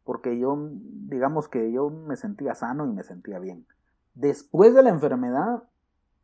[0.03, 3.65] porque yo, digamos que yo me sentía sano y me sentía bien.
[4.13, 5.63] Después de la enfermedad,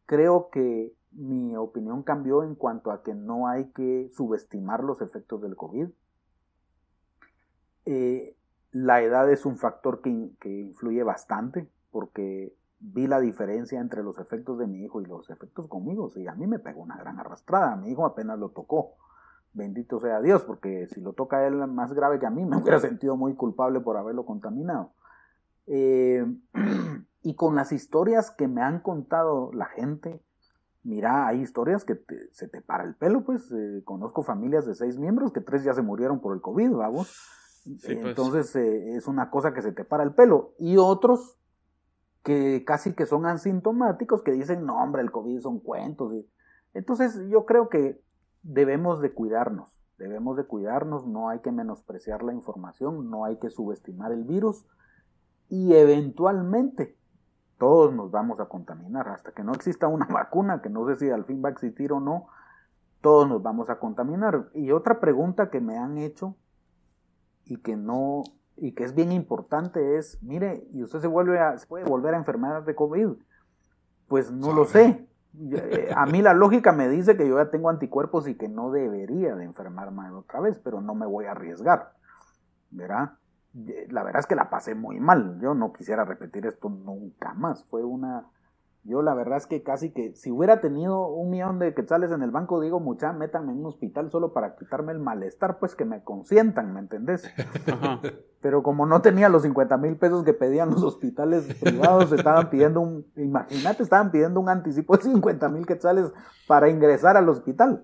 [0.06, 5.42] creo que mi opinión cambió en cuanto a que no hay que subestimar los efectos
[5.42, 5.88] del COVID.
[7.86, 8.36] Eh,
[8.72, 10.10] la edad es un factor que,
[10.44, 15.68] influye bastante porque vi la diferencia entre los efectos de mi hijo y los efectos
[15.68, 16.10] conmigo.
[16.10, 18.96] Sí, a mí me pegó una gran arrastrada, a mi hijo apenas lo tocó
[19.58, 22.58] bendito sea Dios, porque si lo toca a él más grave que a mí, me
[22.58, 24.94] hubiera sentido muy culpable por haberlo contaminado.
[25.66, 26.26] Eh,
[27.24, 30.22] y con las historias que me han contado la gente,
[30.84, 32.00] mira, hay historias que
[32.32, 35.74] se te para el pelo, pues eh, conozco familias de seis miembros que tres ya
[35.74, 37.14] se murieron por el COVID, vamos.
[37.66, 37.84] Pues.
[37.90, 40.54] Entonces eh, es una cosa que se te para el pelo.
[40.58, 41.38] Y otros
[42.24, 46.14] que casi que son asintomáticos, que dicen, no, hombre, el COVID son cuentos.
[46.74, 48.02] Entonces yo creo que
[48.44, 53.50] debemos de cuidarnos, debemos de cuidarnos, no hay que menospreciar la información, no hay que
[53.50, 54.66] subestimar el virus
[55.50, 56.98] y eventualmente
[57.58, 61.10] todos nos vamos a contaminar hasta que no exista una vacuna, que no sé si
[61.10, 62.28] al fin va a existir o no,
[63.02, 64.50] todos nos vamos a contaminar.
[64.54, 66.36] Y otra pregunta que me han hecho
[67.46, 68.24] y que no
[68.60, 72.16] y que es bien importante es, mire, ¿y usted se vuelve a, se puede volver
[72.16, 73.10] a enfermar de COVID?
[74.08, 75.08] Pues no lo sé.
[75.40, 78.72] Eh, a mí la lógica me dice que yo ya tengo anticuerpos y que no
[78.72, 81.94] debería de enfermarme otra vez, pero no me voy a arriesgar.
[82.72, 83.14] ¿Verdad?
[83.68, 85.40] Eh, la verdad es que la pasé muy mal.
[85.40, 87.64] Yo no quisiera repetir esto nunca más.
[87.66, 88.26] Fue una
[88.88, 92.24] yo la verdad es que casi que si hubiera tenido un millón de quetzales en
[92.24, 95.84] el banco, digo, mucha, métanme en un hospital solo para quitarme el malestar, pues que
[95.84, 97.30] me consientan, ¿me entendés?
[98.42, 102.80] Pero como no tenía los 50 mil pesos que pedían los hospitales privados, estaban pidiendo
[102.80, 106.14] un, imagínate, estaban pidiendo un anticipo de 50 mil quetzales
[106.48, 107.84] para ingresar al hospital.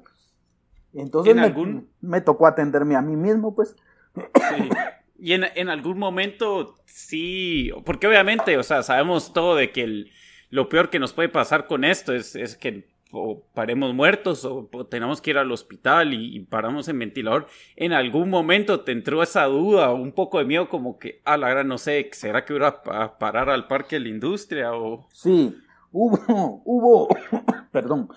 [0.94, 3.76] Entonces me, me tocó atenderme a mí mismo, pues.
[4.16, 4.70] Sí.
[5.18, 10.12] Y en, en, algún momento sí, porque obviamente, o sea, sabemos todo de que el,
[10.54, 14.70] lo peor que nos puede pasar con esto es, es que o paremos muertos o,
[14.88, 19.46] tenemos que ir al hospital y, paramos en ventilador, en algún momento te entró esa
[19.46, 22.54] duda o un poco de miedo como que, a la gran no sé, ¿será que
[22.54, 25.08] voy a parar al parque de la industria o...?
[25.12, 25.60] Sí,
[25.92, 26.20] hubo,
[26.66, 27.08] hubo,
[27.72, 28.10] perdón,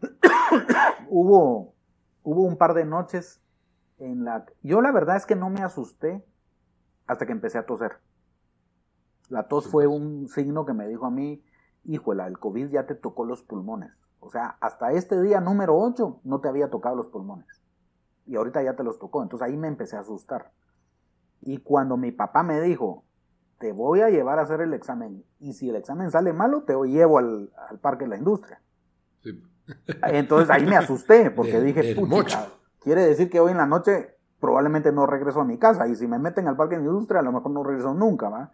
[1.08, 1.74] hubo,
[2.22, 3.42] hubo un par de noches
[3.98, 4.46] en la...
[4.62, 6.24] Yo la verdad es que no me asusté
[7.06, 7.98] hasta que empecé a toser.
[9.28, 11.42] La tos fue un signo que me dijo a mí,
[11.84, 13.92] híjola, el COVID ya te tocó los pulmones.
[14.20, 17.46] O sea, hasta este día número 8 no te había tocado los pulmones.
[18.26, 19.22] Y ahorita ya te los tocó.
[19.22, 20.52] Entonces ahí me empecé a asustar.
[21.40, 23.04] Y cuando mi papá me dijo,
[23.58, 25.24] te voy a llevar a hacer el examen.
[25.40, 28.62] Y si el examen sale malo, te llevo al, parque de la industria.
[30.04, 32.48] Entonces ahí me asusté porque dije, pucha,
[32.80, 35.88] quiere decir que hoy en la noche probablemente no regreso a mi casa.
[35.88, 38.28] Y si me meten al parque de la industria, a lo mejor no regreso nunca,
[38.28, 38.52] ¿va?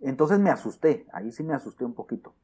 [0.00, 2.34] Entonces me asusté, ahí sí me asusté un poquito.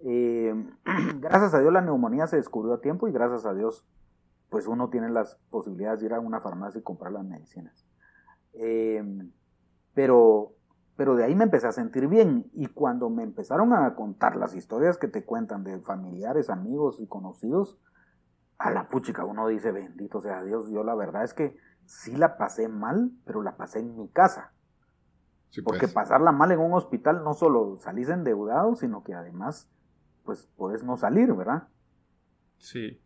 [0.00, 0.54] Eh,
[1.20, 3.86] gracias a Dios la neumonía se descubrió a tiempo y gracias a Dios
[4.50, 7.84] pues uno tiene las posibilidades de ir a una farmacia y comprar las medicinas.
[8.52, 9.02] Eh,
[9.94, 10.52] pero,
[10.96, 14.54] pero de ahí me empecé a sentir bien y cuando me empezaron a contar las
[14.54, 17.78] historias que te cuentan de familiares, amigos y conocidos,
[18.58, 22.36] a la puchica uno dice bendito sea Dios, yo la verdad es que sí la
[22.36, 24.52] pasé mal, pero la pasé en mi casa.
[25.62, 25.92] Porque pues.
[25.92, 29.70] pasarla mal en un hospital no solo salís endeudado, sino que además
[30.24, 31.68] pues puedes no salir, ¿verdad?
[32.58, 33.00] Sí.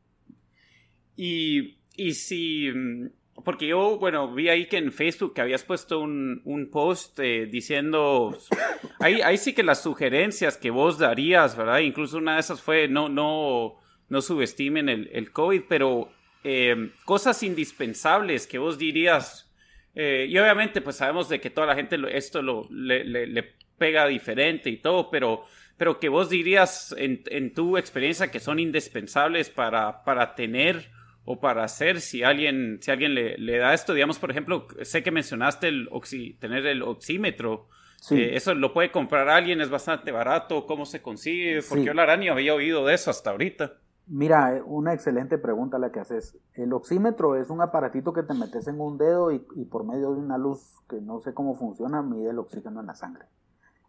[1.16, 3.08] Y, y si, mm,
[3.44, 7.46] porque yo, bueno, vi ahí que en Facebook que habías puesto un, un post eh,
[7.46, 8.36] diciendo,
[9.00, 11.78] ahí, ahí sí que las sugerencias que vos darías, ¿verdad?
[11.80, 13.74] Incluso una de esas fue, no, no,
[14.08, 16.08] no subestimen el, el COVID, pero
[16.44, 19.47] eh, cosas indispensables que vos dirías,
[19.94, 23.54] eh, y obviamente pues sabemos de que toda la gente esto lo, le, le, le
[23.76, 25.44] pega diferente y todo, pero
[25.78, 30.90] pero que vos dirías en, en tu experiencia que son indispensables para, para tener
[31.24, 35.02] o para hacer si alguien, si alguien le, le, da esto, digamos, por ejemplo, sé
[35.02, 37.68] que mencionaste el oxi, tener el oxímetro.
[38.00, 38.16] Sí.
[38.16, 41.60] Eh, eso lo puede comprar alguien, es bastante barato, ¿cómo se consigue?
[41.68, 43.76] Porque yo la ni había oído de eso hasta ahorita.
[44.10, 46.38] Mira, eh, una excelente pregunta la que haces.
[46.54, 50.20] El oxímetro es un aparatito que te metes en un dedo y, por medio de
[50.20, 53.26] una luz que no sé cómo funciona, mide el oxígeno en la sangre.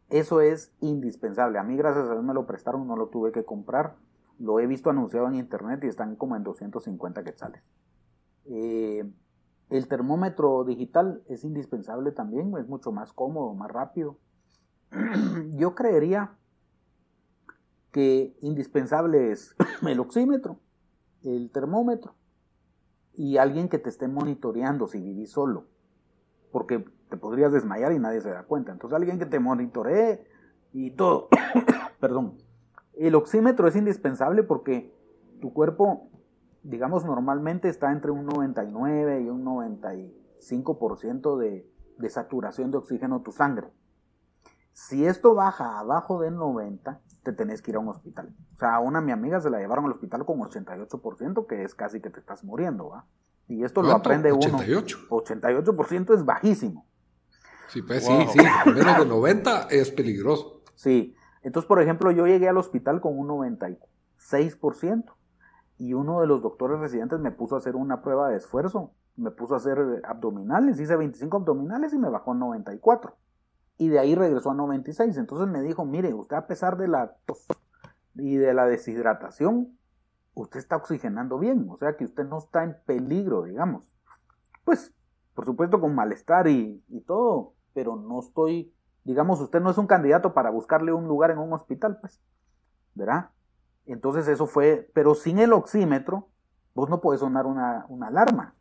[0.09, 1.57] Eso es indispensable.
[1.57, 3.95] A mí, gracias a Dios, me lo prestaron, no lo tuve que comprar.
[4.39, 7.63] Lo he visto anunciado en internet y están como en 250 quetzales.
[8.45, 9.09] Eh,
[9.69, 14.17] el termómetro digital es indispensable también, es mucho más cómodo, más rápido.
[15.55, 16.38] Yo creería
[18.41, 19.55] indispensable es
[19.87, 20.59] el oxímetro,
[21.23, 22.15] el termómetro
[23.13, 25.67] y alguien que te esté monitoreando si vivís solo.
[26.51, 28.71] Porque te podrías desmayar y nadie se da cuenta.
[28.71, 30.25] Entonces alguien que te monitoree
[30.71, 31.27] y todo.
[31.99, 32.37] Perdón.
[32.93, 34.95] El oxímetro es indispensable porque
[35.41, 36.09] tu cuerpo,
[36.63, 43.31] digamos, normalmente está entre un 99 y un 95% de, de saturación de oxígeno tu
[43.31, 43.67] sangre.
[44.71, 48.33] Si esto baja abajo del 90, te tenés que ir a un hospital.
[48.55, 51.75] O sea, a una mi amiga se la llevaron al hospital con 88%, que es
[51.75, 53.05] casi que te estás muriendo, ¿va?
[53.47, 54.57] Y esto lo aprende uno.
[54.57, 55.07] 88.
[55.09, 56.85] 88% es bajísimo.
[57.67, 60.63] Sí, pues sí, sí, menos de 90 es peligroso.
[60.75, 65.13] Sí, entonces, por ejemplo, yo llegué al hospital con un 96%
[65.77, 69.31] y uno de los doctores residentes me puso a hacer una prueba de esfuerzo, me
[69.31, 73.15] puso a hacer abdominales, hice 25 abdominales y me bajó a 94.
[73.79, 75.17] Y de ahí regresó a 96.
[75.17, 77.47] Entonces me dijo, mire, usted a pesar de la tos
[78.13, 79.79] y de la deshidratación,
[80.33, 83.95] usted está oxigenando bien, o sea que usted no está en peligro, digamos.
[84.65, 84.93] Pues,
[85.33, 88.73] por supuesto, con malestar y, y todo, pero no estoy,
[89.05, 92.21] digamos, usted no es un candidato para buscarle un lugar en un hospital, pues,
[92.95, 93.29] ¿verdad?
[93.85, 96.27] Entonces eso fue, pero sin el oxímetro,
[96.75, 98.55] vos no podés sonar una, una alarma.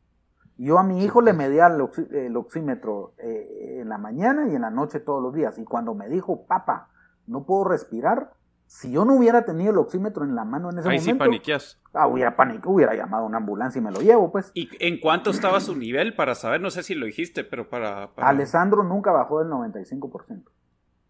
[0.58, 4.70] Yo a mi hijo le medía el, oxímetro eh, en la mañana y en la
[4.70, 5.56] noche todos los días.
[5.56, 6.88] Y cuando me dijo, papá,
[7.28, 8.32] no puedo respirar,
[8.66, 11.08] si yo no hubiera tenido el oxímetro en la mano en ese momento.
[11.08, 11.80] Ahí sí paniqueas.
[11.94, 14.50] Ah, hubiera pánico, hubiera llamado a una ambulancia y me lo llevo, pues.
[14.52, 16.60] ¿Y en cuánto estaba su nivel para saber?
[16.60, 18.10] No sé si lo dijiste, pero para.
[18.16, 20.42] Alessandro nunca bajó del 95%.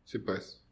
[0.05, 0.63] Sí, pues.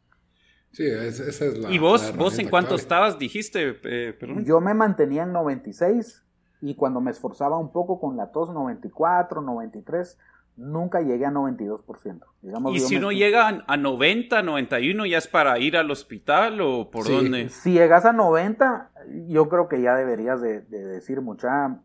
[0.71, 1.71] Sí, esa es la.
[1.71, 3.17] ¿Y vos, vos en cuánto estabas?
[3.17, 6.26] Dijiste, eh, Yo me mantenía en 96
[6.61, 10.17] y cuando me esforzaba un poco con la tos 94, 93
[10.57, 12.19] nunca llegué a 92%.
[12.41, 16.89] Digamos, ¿Y si uno llega a 90, 91, ya es para ir al hospital o
[16.89, 17.49] por dónde?
[17.49, 18.91] Si llegas a 90,
[19.27, 21.79] yo creo que ya deberías de, decir, mucha,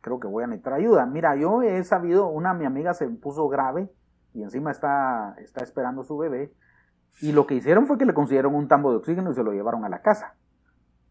[0.00, 1.06] creo que voy a necesitar ayuda.
[1.06, 3.88] Mira, yo he sabido, una mi amiga se puso grave
[4.34, 6.52] y encima está, está esperando su bebé.
[7.20, 9.52] Y lo que hicieron fue que le consiguieron un tambo de oxígeno y se lo
[9.52, 10.34] llevaron a la casa.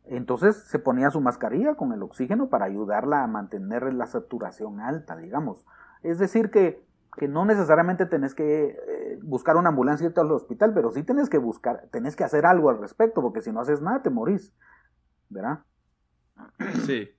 [0.09, 5.15] Entonces se ponía su mascarilla con el oxígeno para ayudarla a mantener la saturación alta,
[5.17, 5.65] digamos.
[6.03, 6.83] Es decir, que,
[7.17, 11.03] que no necesariamente tenés que eh, buscar una ambulancia y irte al hospital, pero sí
[11.03, 14.09] tenés que buscar, tenés que hacer algo al respecto, porque si no haces nada te
[14.09, 14.53] morís.
[15.29, 15.59] ¿Verdad?
[16.85, 17.09] Sí.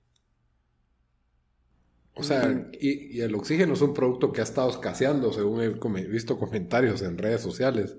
[2.15, 6.37] O sea, y, el oxígeno es un producto que ha estado escaseando, según he visto
[6.37, 7.97] comentarios en redes sociales.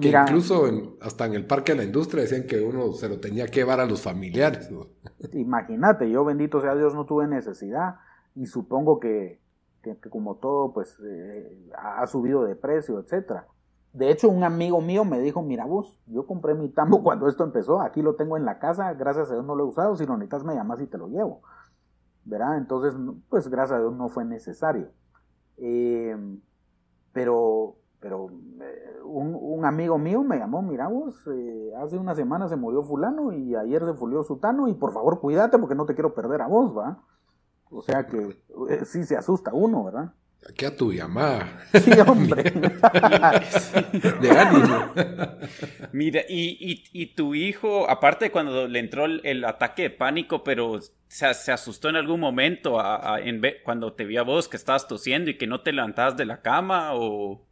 [0.00, 3.46] Que incluso hasta en el Parque de la Industria decían que uno se lo tenía
[3.46, 4.70] que llevar a los familiares.
[5.32, 7.96] Imagínate, yo bendito sea Dios no tuve necesidad
[8.34, 9.40] y supongo que,
[10.08, 13.46] como todo pues eh, ha subido de precio, etcétera.
[13.92, 17.44] De hecho, un amigo mío me dijo, mira vos, yo compré mi tambo cuando esto
[17.44, 20.06] empezó, aquí lo tengo en la casa, gracias a Dios no lo he usado, si
[20.06, 21.42] lo necesitas me llamas y te lo llevo.
[22.28, 22.58] ¿Verdad?
[22.58, 22.94] Entonces,
[23.28, 24.90] pues gracias a Dios no fue necesario.
[25.56, 26.16] Eh,
[27.12, 32.54] pero pero eh, un, amigo mío me llamó, mira vos, eh, hace una semana se
[32.54, 36.14] murió fulano y ayer se murió sutano y por favor cuídate porque no te quiero
[36.14, 37.02] perder a vos, ¿va?
[37.70, 38.40] O sea que
[38.84, 40.12] sí se asusta uno, ¿verdad?
[40.46, 41.46] Aquí a tu llamada.
[41.74, 42.42] Sí, hombre.
[44.20, 44.92] de ánimo.
[45.92, 51.52] Mira, y, tu hijo, aparte cuando le entró el, ataque de pánico, pero se, se,
[51.52, 52.78] asustó en algún momento
[53.18, 56.24] en, cuando te vio a vos que estabas tosiendo y que no te levantabas de
[56.24, 57.44] la cama o...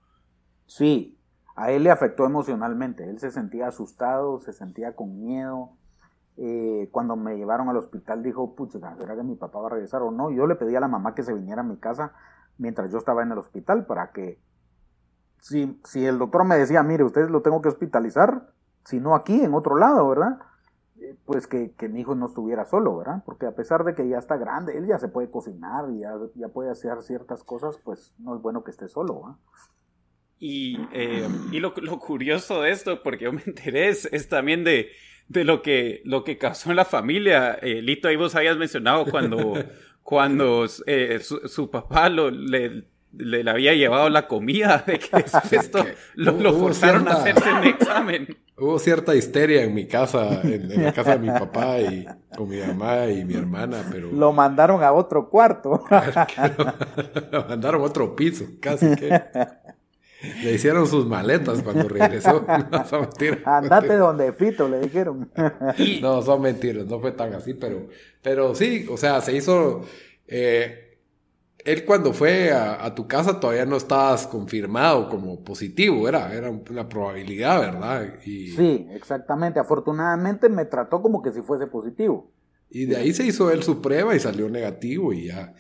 [0.67, 1.19] Sí,
[1.57, 3.09] a él le afectó emocionalmente.
[3.09, 5.71] Él se sentía asustado, se sentía con miedo.
[6.39, 10.03] Eh, cuando me llevaron al hospital dijo, pucha, ¿será que mi papá va a regresar
[10.03, 10.31] o no?
[10.31, 12.13] Yo le pedí a la mamá que se viniera a mi casa
[12.59, 14.39] mientras yo estaba en el hospital para que
[15.41, 18.51] si, si el doctor me decía, mire, ustedes lo tengo que hospitalizar,
[18.85, 20.39] si no aquí, en otro lado, ¿verdad?
[21.01, 23.23] Eh, pues que, mi hijo no estuviera solo, ¿verdad?
[23.25, 26.49] Porque a pesar de que ya está grande, él ya se puede cocinar y ya,
[26.49, 29.39] puede hacer ciertas cosas, pues no es bueno que esté solo, ¿verdad?
[30.39, 34.89] Y, eh, y lo, curioso de esto, porque yo me enteré, es, también de,
[35.29, 37.55] de, lo, que, lo que causó en la familia.
[37.55, 39.55] Eh, Lito, ahí vos habías mencionado cuando,
[40.07, 45.85] cuando eh, su, papá lo, le, le, había llevado la comida, de que esto
[46.15, 48.37] lo, forzaron a hacerse un examen.
[48.57, 52.59] Hubo cierta histeria en mi casa, en, la casa de mi papá y con mi
[52.59, 54.13] mamá y mi hermana, pero...
[54.13, 55.85] Lo mandaron a otro cuarto.
[57.33, 59.21] lo mandaron a otro piso, casi que...
[60.23, 62.45] Le hicieron sus maletas cuando regresó.
[62.71, 63.41] No, son mentiras.
[63.45, 65.31] Andate donde Fito, le dijeron.
[66.01, 67.89] no, son mentiras, no fue tan así, pero,
[68.23, 69.83] pero sí, o sea, se hizo.
[70.27, 70.99] Eh,
[71.65, 76.89] él cuando fue a, tu casa todavía no estabas confirmado como positivo, era, era una
[76.89, 78.15] probabilidad, ¿verdad?
[78.25, 79.59] Y, sí, exactamente.
[79.59, 82.31] Afortunadamente me trató como que si fuese positivo.
[82.71, 85.55] Y de ahí se hizo él su prueba y salió negativo y ya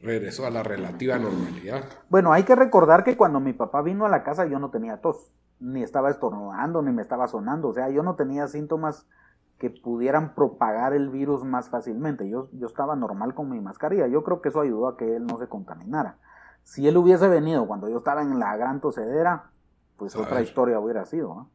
[0.00, 1.84] regresó a la relativa normalidad.
[2.08, 5.00] Bueno, hay que recordar que cuando mi papá vino a la casa yo no tenía
[5.00, 9.06] tos, ni estaba estornudando, ni me estaba sonando, o sea, yo no tenía síntomas
[9.58, 12.28] que pudieran propagar el virus más fácilmente.
[12.28, 14.06] Yo, yo estaba normal con mi mascarilla.
[14.06, 16.18] Yo creo que eso ayudó a que él no se contaminara.
[16.62, 19.50] Si él hubiese venido cuando yo estaba en la gran tosedera,
[19.96, 21.48] pues otra historia hubiera sido.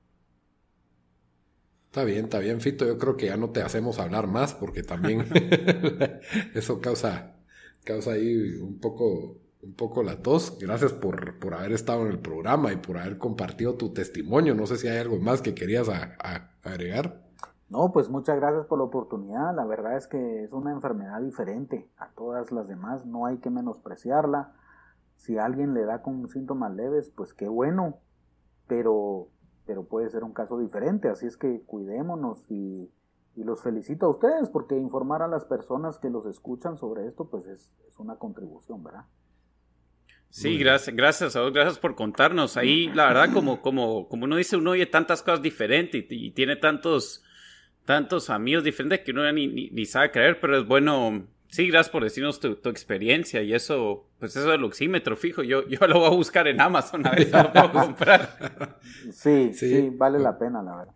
[1.86, 2.86] Está bien, está bien, Fito.
[2.86, 5.22] Yo creo que ya no te hacemos hablar más porque también
[6.54, 7.36] eso causa
[7.84, 10.57] causa ahí un poco, un poco la tos.
[10.59, 14.55] Gracias por, por, haber estado en el programa y por haber compartido tu testimonio.
[14.55, 15.89] No sé si hay algo más que querías
[16.63, 17.23] agregar.
[17.69, 19.55] No, pues muchas gracias por la oportunidad.
[19.55, 23.05] La verdad es que es una enfermedad diferente a todas las demás.
[23.05, 24.53] No hay que menospreciarla.
[25.15, 27.97] Si alguien le da con síntomas leves, pues qué bueno.
[28.67, 29.29] Pero,
[29.65, 31.09] pero puede ser un caso diferente.
[31.09, 32.91] Así es que cuidémonos y
[33.36, 37.29] y los felicito a ustedes porque informar a las personas que los escuchan sobre esto
[37.29, 39.05] pues es, una contribución, ¿verdad?
[40.29, 42.57] Sí, gracias, gracias a vos, gracias por contarnos.
[42.57, 46.55] Ahí, la verdad, como, como, como uno dice, uno oye tantas cosas diferentes y, tiene
[46.55, 47.23] tantos,
[47.86, 51.27] tantos amigos diferentes que uno ya ni, ni, sabe creer, pero es bueno.
[51.49, 55.86] Sí, gracias por decirnos tu, experiencia y eso, pues eso del oxímetro fijo, yo, yo
[55.86, 58.79] lo voy a buscar en Amazon a ver si lo puedo comprar.
[59.11, 60.93] sí, sí, vale la pena, la verdad.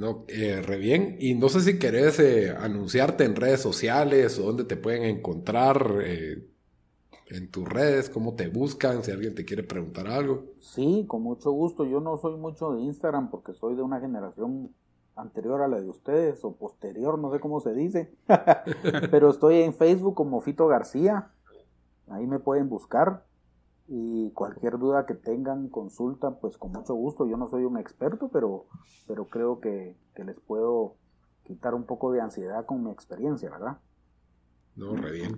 [0.00, 1.18] No, eh, re bien.
[1.20, 5.98] Y no sé si querés eh, anunciarte en redes sociales o dónde te pueden encontrar
[6.02, 6.42] eh,
[7.26, 10.44] en tus redes, cómo te buscan, si alguien te quiere preguntar algo.
[10.58, 11.84] Sí, con mucho gusto.
[11.84, 14.74] Yo no soy mucho de Instagram porque soy de una generación
[15.16, 18.10] anterior a la de ustedes o posterior, no sé cómo se dice.
[19.10, 21.30] Pero estoy en Facebook como Fito García.
[22.08, 23.26] Ahí me pueden buscar
[23.92, 27.26] y cualquier duda que tengan, consulta, pues con mucho gusto.
[27.26, 28.66] Yo no soy un experto, pero,
[29.08, 30.94] pero creo que, les puedo
[31.44, 33.78] quitar un poco de ansiedad con mi experiencia, ¿verdad?
[34.76, 35.36] No, re bien.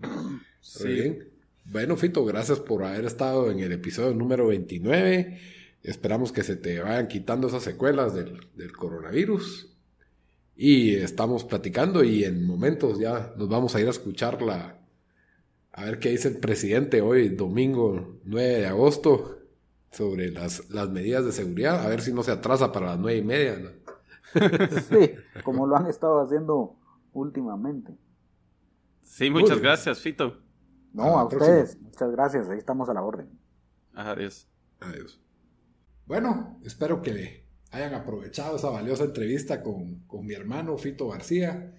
[0.80, 1.28] Re bien.
[1.64, 5.38] Bueno, Fito, gracias por haber estado en el episodio número 29.
[5.82, 9.74] Esperamos que se te vayan quitando esas secuelas del, del coronavirus.
[10.55, 14.82] Y estamos platicando y en momentos ya nos vamos a ir a escuchar la,
[15.73, 19.39] a ver qué dice el presidente hoy, domingo 9 de agosto,
[19.91, 23.18] sobre las, las medidas de seguridad, a ver si no se atrasa para las nueve
[23.18, 23.59] y media.
[23.59, 23.70] ¿no?
[24.89, 25.12] Sí,
[25.45, 26.79] como lo han estado haciendo
[27.12, 27.93] últimamente.
[29.03, 30.39] Sí, muchas gracias, Fito.
[30.95, 33.29] No, a ustedes, muchas gracias, ahí estamos a la orden.
[33.95, 34.49] Adiós.
[34.81, 35.20] Adiós.
[36.07, 41.75] Bueno, espero que hayan aprovechado esa valiosa entrevista con, con mi hermano Fito García.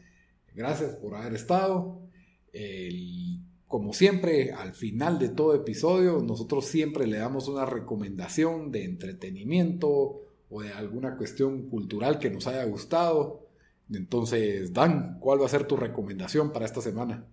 [0.53, 2.07] Gracias por haber estado.
[2.51, 3.42] El
[3.73, 10.27] como siempre, al final de todo episodio, nosotros siempre le damos una recomendación de entretenimiento
[10.47, 13.47] o de alguna cuestión cultural que nos haya gustado.
[13.91, 17.25] Entonces, Dan, ¿cuál va a ser tu recomendación para esta semana?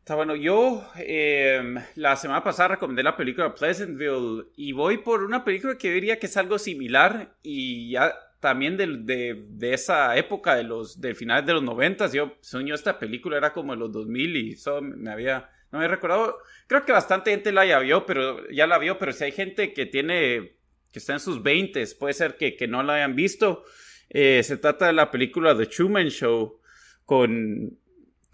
[0.00, 5.42] Está bueno, yo eh, la semana pasada recomendé la película Pleasantville y voy por una
[5.46, 10.54] película que diría que es algo similar y ya también de, de, de, esa época
[10.54, 12.12] de los de finales de los noventas.
[12.12, 15.84] Yo soñó esta película era como de los 2000 y eso me había no me
[15.84, 16.38] he recordado.
[16.66, 19.72] Creo que bastante gente la ya vio, pero ya la vio, pero si hay gente
[19.72, 20.56] que tiene
[20.92, 23.64] que está en sus 20 puede ser que, que no la hayan visto.
[24.08, 26.58] Eh, se trata de la película The Truman Show
[27.04, 27.78] con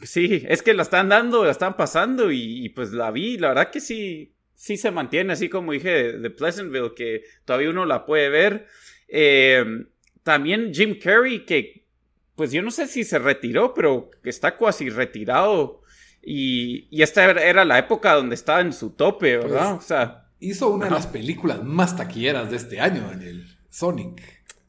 [0.03, 3.71] sí, es que la están dando, la están pasando y, pues la vi, la verdad
[3.71, 8.31] que sí sí se mantiene así como dije de Pleasantville que todavía uno la puede
[8.31, 8.67] ver.
[9.09, 9.87] Eh,
[10.27, 11.87] también Jim Carrey, que
[12.35, 15.83] pues yo no sé si se retiró, pero que está casi retirado.
[16.21, 19.77] Y, y esta era la época donde estaba en su tope, ¿verdad?
[19.77, 20.95] Pues, o sea, hizo una ajá.
[20.97, 23.47] de las películas más taquilleras de este año, Daniel.
[23.71, 24.21] Sonic.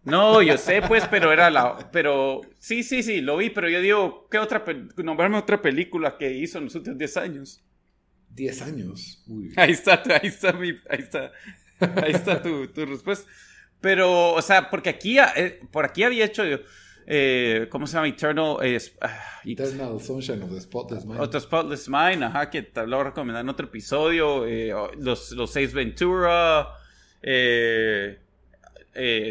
[0.04, 1.90] No, yo sé, pues, pero era la.
[1.92, 4.64] Pero sí, sí, sí, lo vi, pero yo digo, ¿qué otra.
[4.98, 7.64] Nombrarme otra película que hizo en los últimos 10 años?
[8.30, 9.24] 10 años.
[9.26, 9.54] Uy.
[9.56, 11.32] Ahí está, ahí está, mi, ahí está.
[11.80, 13.28] Ahí está tu, tu respuesta.
[13.82, 16.44] Pero, o sea, porque aquí, eh, por aquí había hecho,
[17.06, 18.08] eh, ¿cómo se llama?
[18.08, 18.58] Eternal...
[18.64, 18.80] Eh,
[19.46, 21.22] Eternal Sunshine of the Spotless Mind.
[21.22, 24.46] Otro Spotless Mind, ajá, que te lo recomendé en otro episodio.
[24.46, 26.70] Eh, los, los seis Ventura.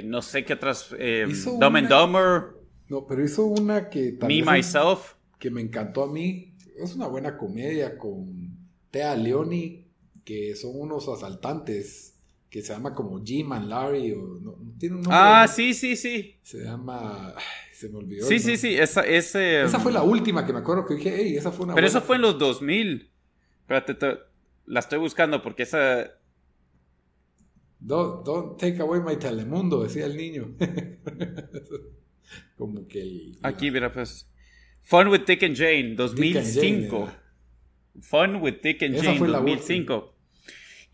[0.05, 0.91] No sé qué otras.
[0.91, 1.79] Dumb una...
[1.79, 2.43] and Dumber.
[2.89, 4.45] No, pero hizo una que también...
[4.45, 5.15] Me, Myself.
[5.39, 6.55] Que me encantó a mí.
[6.79, 8.57] Es una buena comedia con
[8.91, 9.89] Tea Leoni,
[10.25, 12.16] que son unos asaltantes
[12.57, 15.19] que se llama como Jim and Larry o no, tiene un nombre.
[15.21, 16.39] Ah, sí, sí, sí.
[16.43, 17.35] Se llama
[17.71, 18.27] se me olvidó.
[18.27, 21.37] Sí, sí, sí, esa ese, esa fue la última que me acuerdo que dije, hey,
[21.37, 21.99] esa fue una Pero buena.
[21.99, 23.11] eso fue en los 2000.
[23.61, 24.19] Espérate, te,
[24.65, 26.13] la estoy buscando porque esa
[27.79, 30.55] Don't, don't take away my Telemundo, decía el niño.
[32.57, 34.31] como que el, Aquí, mira, pues
[34.83, 36.23] Fun with Dick and Jane 2005.
[36.23, 37.13] Dick and Jane,
[38.01, 40.16] Fun with Dick and Jane 2005.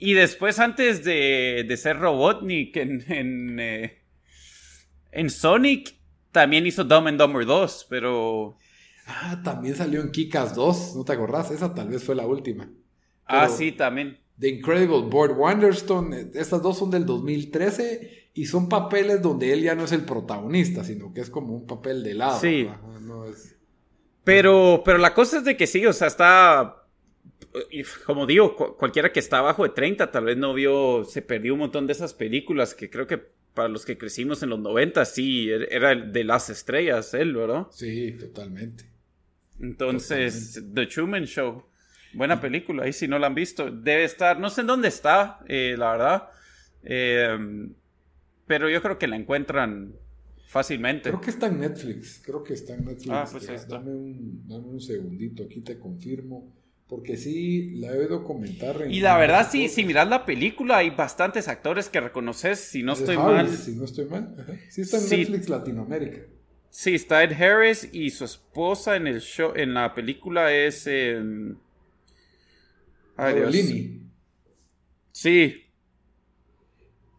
[0.05, 4.03] Y después, antes de, de ser Robotnik en, en, eh,
[5.13, 5.95] en, Sonic,
[6.33, 8.57] también hizo Dumb and Dumber 2, pero...
[9.07, 11.53] Ah, también salió en Kikas 2, ¿no te acordás?
[11.53, 12.65] Esa tal vez fue la última.
[12.65, 14.19] Pero ah, sí, también.
[14.41, 19.77] The Incredible Board Wonderstone, estas dos son del 2013 y son papeles donde él ya
[19.77, 22.41] no es el protagonista, sino que es como un papel de lado.
[22.41, 22.69] Sí.
[23.03, 23.55] No es...
[24.25, 26.82] Pero, pero la cosa es de que sí, o sea, está
[27.71, 31.55] y como digo, cualquiera que está abajo de 30 tal vez no vio, se perdió
[31.55, 33.19] un montón de esas películas que creo que
[33.55, 37.67] para los que crecimos en los 90 sí, er, era de las estrellas él, ¿verdad?
[37.71, 38.85] Sí, totalmente.
[39.61, 40.81] Entonces, totalmente.
[40.81, 41.65] The Truman Show,
[42.15, 45.41] buena película, ahí si no la han visto, debe estar, no sé en dónde está,
[45.47, 46.29] eh, la verdad,
[46.85, 47.69] eh,
[48.47, 49.95] pero yo creo que la encuentran
[50.47, 51.11] fácilmente.
[51.11, 53.11] Creo que está en Netflix, creo que está en Netflix.
[53.11, 53.77] Ah, pues ahí está.
[53.77, 56.62] Dame, un, dame un segundito, aquí te confirmo.
[56.93, 58.77] Porque sí, la he oído comentar.
[58.87, 62.93] y la verdad, sí, si miras la película, hay bastantes actores que reconoces, si no
[62.93, 63.57] estoy Harris, mal.
[63.57, 64.37] Si no estoy mal.
[64.39, 64.53] Ajá.
[64.69, 65.17] Sí está en sí.
[65.17, 66.27] Netflix Latinoamérica.
[66.69, 70.87] Sí, está Ed Harris y su esposa en el show, en la película es...
[70.87, 71.55] Eh...
[73.17, 73.57] Ay, Dios.
[75.13, 75.63] Sí.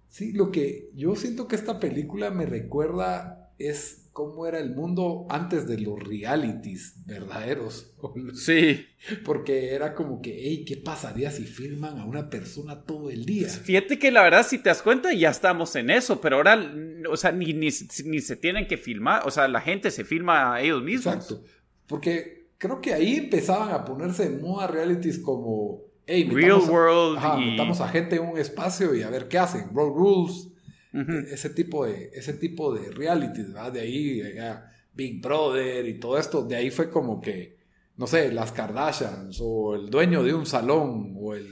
[0.07, 5.25] Sí, lo que yo siento que esta película me recuerda es cómo era el mundo
[5.29, 7.91] antes de los realities verdaderos.
[8.35, 8.85] Sí.
[9.25, 13.49] Porque era como que, hey, ¿qué pasaría si filman a una persona todo el día?
[13.49, 16.63] Fíjate que la verdad, si te das cuenta, ya estamos en eso, pero ahora,
[17.09, 17.69] o sea, ni, ni,
[18.05, 21.15] ni se tienen que filmar, o sea, la gente se filma a ellos mismos.
[21.15, 21.43] Exacto.
[21.87, 27.17] Porque creo que ahí empezaban a ponerse en moda realities como, hey, Real a, World.
[27.17, 27.51] Ajá, y...
[27.51, 30.52] metamos a gente en un espacio y a ver qué hacen, Road Rules.
[30.93, 31.27] Uh -huh.
[31.31, 33.71] ese, tipo de, ese tipo de reality, ¿verdad?
[33.71, 37.63] De ahí, ya, Big Brother y todo esto, de ahí fue como que
[37.95, 41.47] no sé, las Kardashians o el dueño de un salón o el...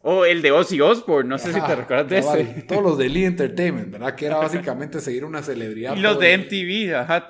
[0.00, 2.62] O el de Ozzy Osbourne, no sé si te recuerdas de ese.
[2.62, 4.14] Todos los de Lee Entertainment, ¿verdad?
[4.14, 5.94] Que era básicamente seguir una celebridad.
[5.94, 7.28] Y los de MTV, ajá.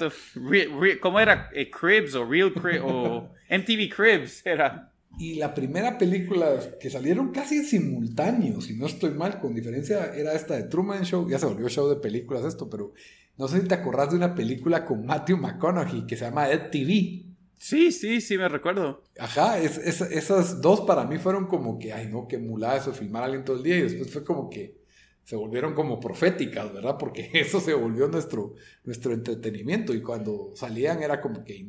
[1.00, 1.50] ¿Cómo era?
[1.52, 4.92] Eh, Cribs o Real Cribs o MTV Cribs era.
[5.18, 10.14] Y la primera película que salieron casi en simultáneo, si no estoy mal, con diferencia,
[10.14, 11.28] era esta de Truman Show.
[11.28, 12.92] Ya se volvió show de películas esto, pero
[13.36, 16.70] no sé si te acordás de una película con Matthew McConaughey que se llama Ed
[16.70, 17.26] TV.
[17.56, 19.02] Sí, sí, sí, me recuerdo.
[19.18, 23.22] Ajá, es, esas dos para mí fueron como que, ay no, qué mulada eso, filmar
[23.22, 23.78] a alguien todo el día.
[23.78, 24.84] Y después fue como que
[25.24, 26.96] se volvieron como proféticas, ¿verdad?
[26.98, 28.54] Porque eso se volvió nuestro,
[28.84, 29.94] nuestro entretenimiento.
[29.94, 31.66] Y cuando salían era como que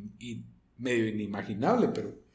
[0.78, 2.25] medio inimaginable, pero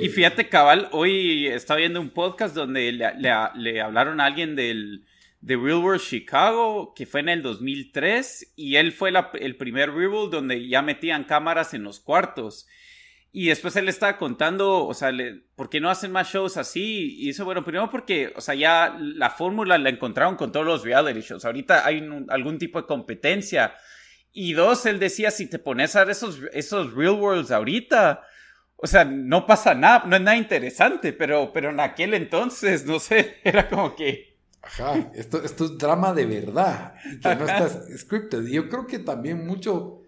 [0.00, 5.04] y fíjate, cabal, hoy estaba viendo un podcast donde le, hablaron a alguien del
[5.40, 10.10] de Real World Chicago, que fue en el 2003, y él fue el primer Real
[10.10, 12.66] World donde ya metían cámaras en los cuartos.
[13.32, 15.12] Y después él estaba contando, o sea,
[15.56, 17.16] ¿por qué no hacen más shows así?
[17.18, 20.82] Y eso, bueno, primero porque, o sea, ya la fórmula la encontraron con todos los
[20.82, 21.44] reality shows.
[21.44, 23.74] Ahorita hay algún tipo de competencia.
[24.32, 28.22] Y dos, él decía, si te pones a esos, esos Real Worlds ahorita,
[28.78, 33.00] o sea, no pasa nada, no es nada interesante, pero, pero en aquel entonces, no
[33.00, 34.36] sé, era como que...
[34.62, 38.46] Ajá, esto, esto es drama de verdad, que no está scripted.
[38.46, 40.02] Y yo creo que también mucho...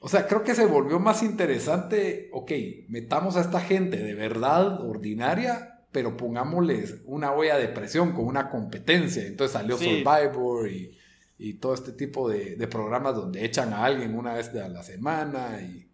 [0.00, 2.50] O sea, creo que se volvió más interesante, ok,
[2.88, 8.50] metamos a esta gente de verdad ordinaria, pero pongámosles una olla de presión con una
[8.50, 9.24] competencia.
[9.24, 10.98] Entonces salió Survivor y,
[11.38, 14.82] y, todo este tipo de, de programas donde echan a alguien una vez a la
[14.82, 15.91] semana y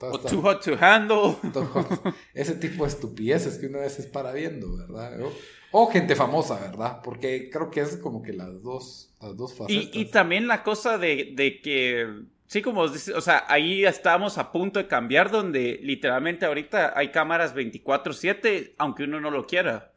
[0.00, 1.36] o too hot to handle.
[2.34, 5.18] Ese tipo de estupideces que una vez es para viendo, ¿verdad?
[5.72, 7.00] O, gente famosa, ¿verdad?
[7.02, 9.90] Porque creo que es como que las dos, las dos facetas.
[9.92, 14.86] Y, también la cosa de, que, sí, como, o sea, ahí estamos a punto de
[14.86, 19.90] cambiar donde literalmente ahorita hay cámaras 24/7, aunque uno no lo quiera.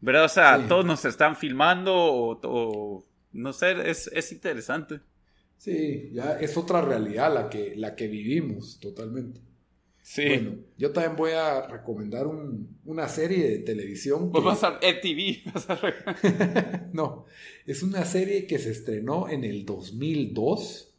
[0.00, 0.24] ¿Verdad?
[0.24, 5.00] O sea, todos nos están filmando o, no sé, es, es interesante.
[5.62, 9.40] Sí, ya es otra realidad la que, la que vivimos totalmente.
[10.02, 10.24] Sí.
[10.26, 12.26] Bueno, yo también voy a recomendar
[12.84, 14.32] una serie de televisión.
[14.32, 15.52] Pues vas a ETV.
[16.92, 17.26] no,
[17.64, 20.92] es una serie que se estrenó en el 2002.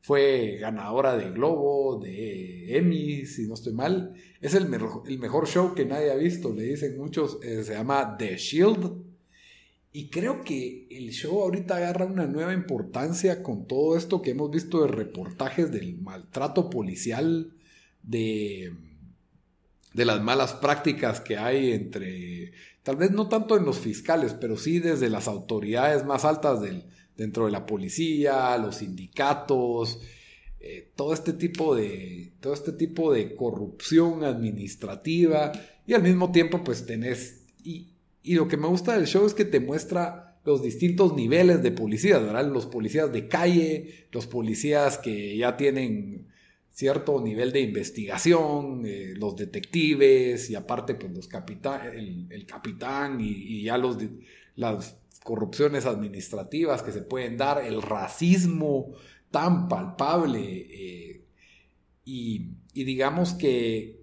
[0.00, 4.14] Fue ganadora de Globo, de Emmy, si no estoy mal.
[4.40, 4.66] Es el,
[5.06, 7.38] el mejor show que nadie ha visto, le dicen muchos.
[7.44, 9.07] Eh, se llama The Shield.
[9.98, 14.48] Y creo que el show ahorita agarra una nueva importancia con todo esto que hemos
[14.48, 17.52] visto de reportajes del maltrato policial,
[18.04, 18.76] de,
[19.92, 22.52] de las malas prácticas que hay entre,
[22.84, 26.84] tal vez no tanto en los fiscales, pero sí desde las autoridades más altas del,
[27.16, 29.98] dentro de la policía, los sindicatos,
[30.60, 35.50] eh, todo este tipo de todo este tipo de corrupción administrativa
[35.88, 37.46] y al mismo tiempo pues tenés
[38.22, 41.72] y lo que me gusta del show es que te muestra los distintos niveles de
[41.72, 42.50] policías, ¿verdad?
[42.50, 46.28] Los policías de calle, los policías que ya tienen
[46.70, 53.64] cierto nivel de investigación, eh, los detectives y aparte pues los capitán, el, capitán y,
[53.64, 53.98] ya los,
[54.54, 58.94] las corrupciones administrativas que se pueden dar, el racismo
[59.30, 61.24] tan palpable eh,
[62.04, 63.97] y, digamos que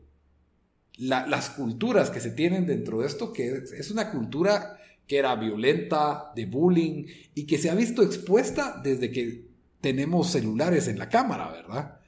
[0.98, 4.78] las culturas que se tienen dentro de esto, que es, una cultura
[5.08, 9.46] que era violenta, de bullying, y que se ha visto expuesta desde que
[9.82, 12.00] tenemos celulares en la cámara, ¿verdad?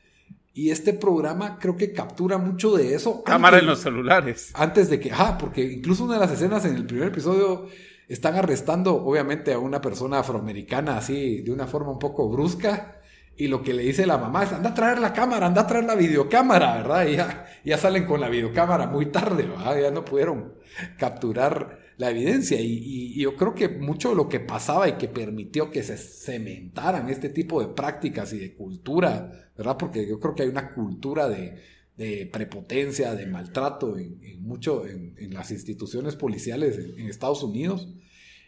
[0.53, 3.23] Y este programa creo que captura mucho de eso.
[3.23, 4.51] Cámara en los celulares.
[4.55, 7.67] Antes de que, ah, porque incluso una de las escenas en el primer episodio
[8.07, 12.96] están arrestando, obviamente, a una persona afroamericana así, de una forma un poco brusca.
[13.37, 15.67] Y lo que le dice la mamá es, anda a traer la cámara, anda a
[15.67, 17.07] traer la videocámara, ¿verdad?
[17.07, 19.79] Y ya, ya salen con la videocámara muy tarde, ¿verdad?
[19.79, 20.55] Ya no pudieron
[20.97, 22.59] capturar la evidencia.
[22.59, 27.09] Y, yo creo que mucho de lo que pasaba y que permitió que se cementaran
[27.09, 29.77] este tipo de prácticas y de cultura, ¿verdad?
[29.77, 35.51] Porque yo creo que hay una cultura de, prepotencia, de maltrato en, mucho en, las
[35.51, 37.89] instituciones policiales en, Estados Unidos,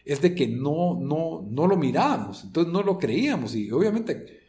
[0.04, 3.54] es de que no, no, no lo mirábamos, entonces no lo creíamos.
[3.54, 4.39] Y obviamente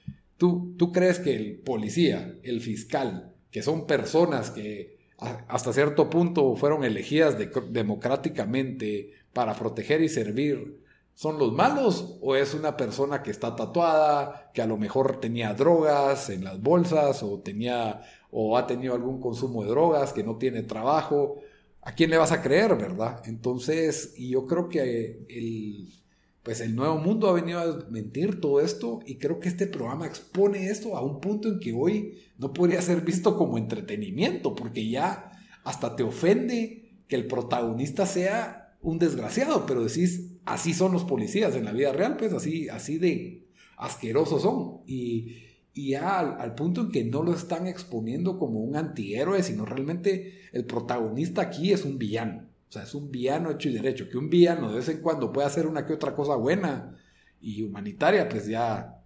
[0.41, 6.83] ¿Tú, crees que el policía, el fiscal, que son personas que hasta cierto punto fueron
[6.83, 7.37] elegidas
[7.69, 10.81] democráticamente para proteger y servir,
[11.13, 15.53] son los malos o es una persona que está tatuada, que a lo mejor tenía
[15.53, 18.01] drogas en las bolsas o tenía
[18.31, 21.35] o ha tenido algún consumo de drogas, que no tiene trabajo?
[21.83, 23.21] ¿A quién le vas a creer, verdad?
[23.25, 26.00] Entonces, y yo creo que el
[26.43, 30.07] pues el nuevo mundo ha venido a desmentir todo esto y creo que este programa
[30.07, 34.89] expone esto a un punto en que hoy no podría ser visto como entretenimiento, porque
[34.89, 35.31] ya
[35.63, 41.55] hasta te ofende que el protagonista sea un desgraciado, pero decís, así son los policías
[41.55, 43.47] en la vida real, pues así, así de
[43.77, 44.81] asquerosos son.
[44.87, 50.41] Y, ya al, punto en que no lo están exponiendo como un antihéroe, sino realmente
[50.51, 52.50] el protagonista aquí es un villano.
[52.71, 54.07] O sea, es un villano hecho y derecho.
[54.07, 56.97] Que un villano de vez en cuando puede hacer una que otra cosa buena
[57.41, 58.97] y humanitaria, pues ya,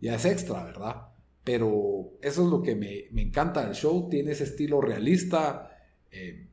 [0.00, 1.08] ya es extra, ¿verdad?
[1.44, 4.08] Pero eso es lo que me, encanta del show.
[4.08, 5.70] Tiene ese estilo realista.
[6.10, 6.48] Eh,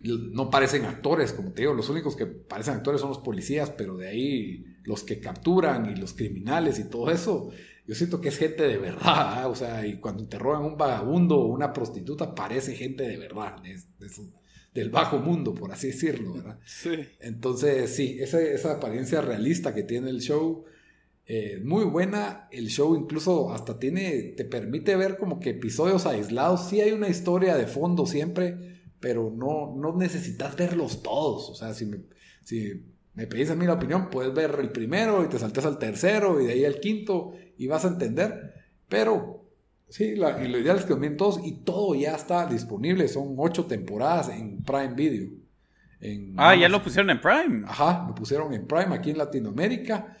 [0.00, 3.98] no parecen actores, como te digo, los únicos que parecen actores son los policías, pero
[3.98, 7.50] de ahí los que capturan y los criminales y todo eso,
[7.86, 9.02] yo siento que es gente de verdad,
[9.42, 9.48] ¿ah?
[9.48, 13.56] o sea, y cuando te roban un vagabundo o una prostituta, parece gente de verdad,
[14.74, 16.58] del bajo mundo, por así decirlo, ¿verdad?
[16.66, 16.90] Sí.
[17.20, 20.64] Entonces, sí, esa, esa apariencia realista que tiene el show,
[21.26, 26.68] eh, muy buena, el show incluso hasta tiene, te permite ver como que episodios aislados,
[26.68, 31.50] sí hay una historia de fondo siempre, pero no, no necesitas verlos todos.
[31.50, 31.98] O sea, si me,
[32.42, 32.84] si
[33.14, 36.40] me pedís a mí la opinión, puedes ver el primero y te saltas al tercero
[36.40, 38.54] y de ahí al quinto y vas a entender.
[38.88, 39.43] Pero
[39.94, 43.06] sí, y lo ideal es que lo todos y todo ya está disponible.
[43.06, 45.28] Son ocho temporadas en Prime Video.
[46.36, 47.64] ah, ya lo pusieron en Prime.
[47.66, 50.18] Ajá, lo pusieron en Prime aquí en Latinoamérica.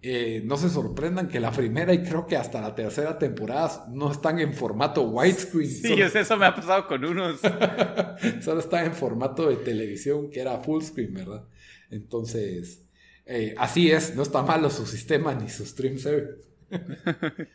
[0.00, 4.12] Eh, no se sorprendan que la primera y creo que hasta la tercera temporada no
[4.12, 5.68] están en formato widescreen.
[5.68, 7.40] Sí, eso me ha pasado con unos.
[8.40, 11.44] solo están en formato de televisión que era full screen, ¿verdad?
[11.90, 12.84] Entonces,
[13.26, 16.46] eh, así es, no está malo su sistema ni su stream service.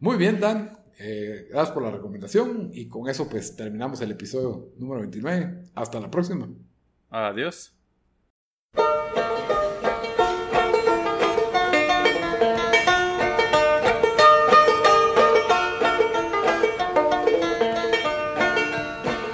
[0.00, 0.83] Muy bien, Dan.
[0.98, 5.70] Eh, gracias por la recomendación y con eso pues terminamos el episodio número 29.
[5.74, 6.48] Hasta la próxima.
[7.10, 7.72] Adiós.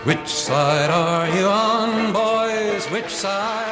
[0.05, 2.87] Which side are you on, boys?
[2.91, 3.70] Which side?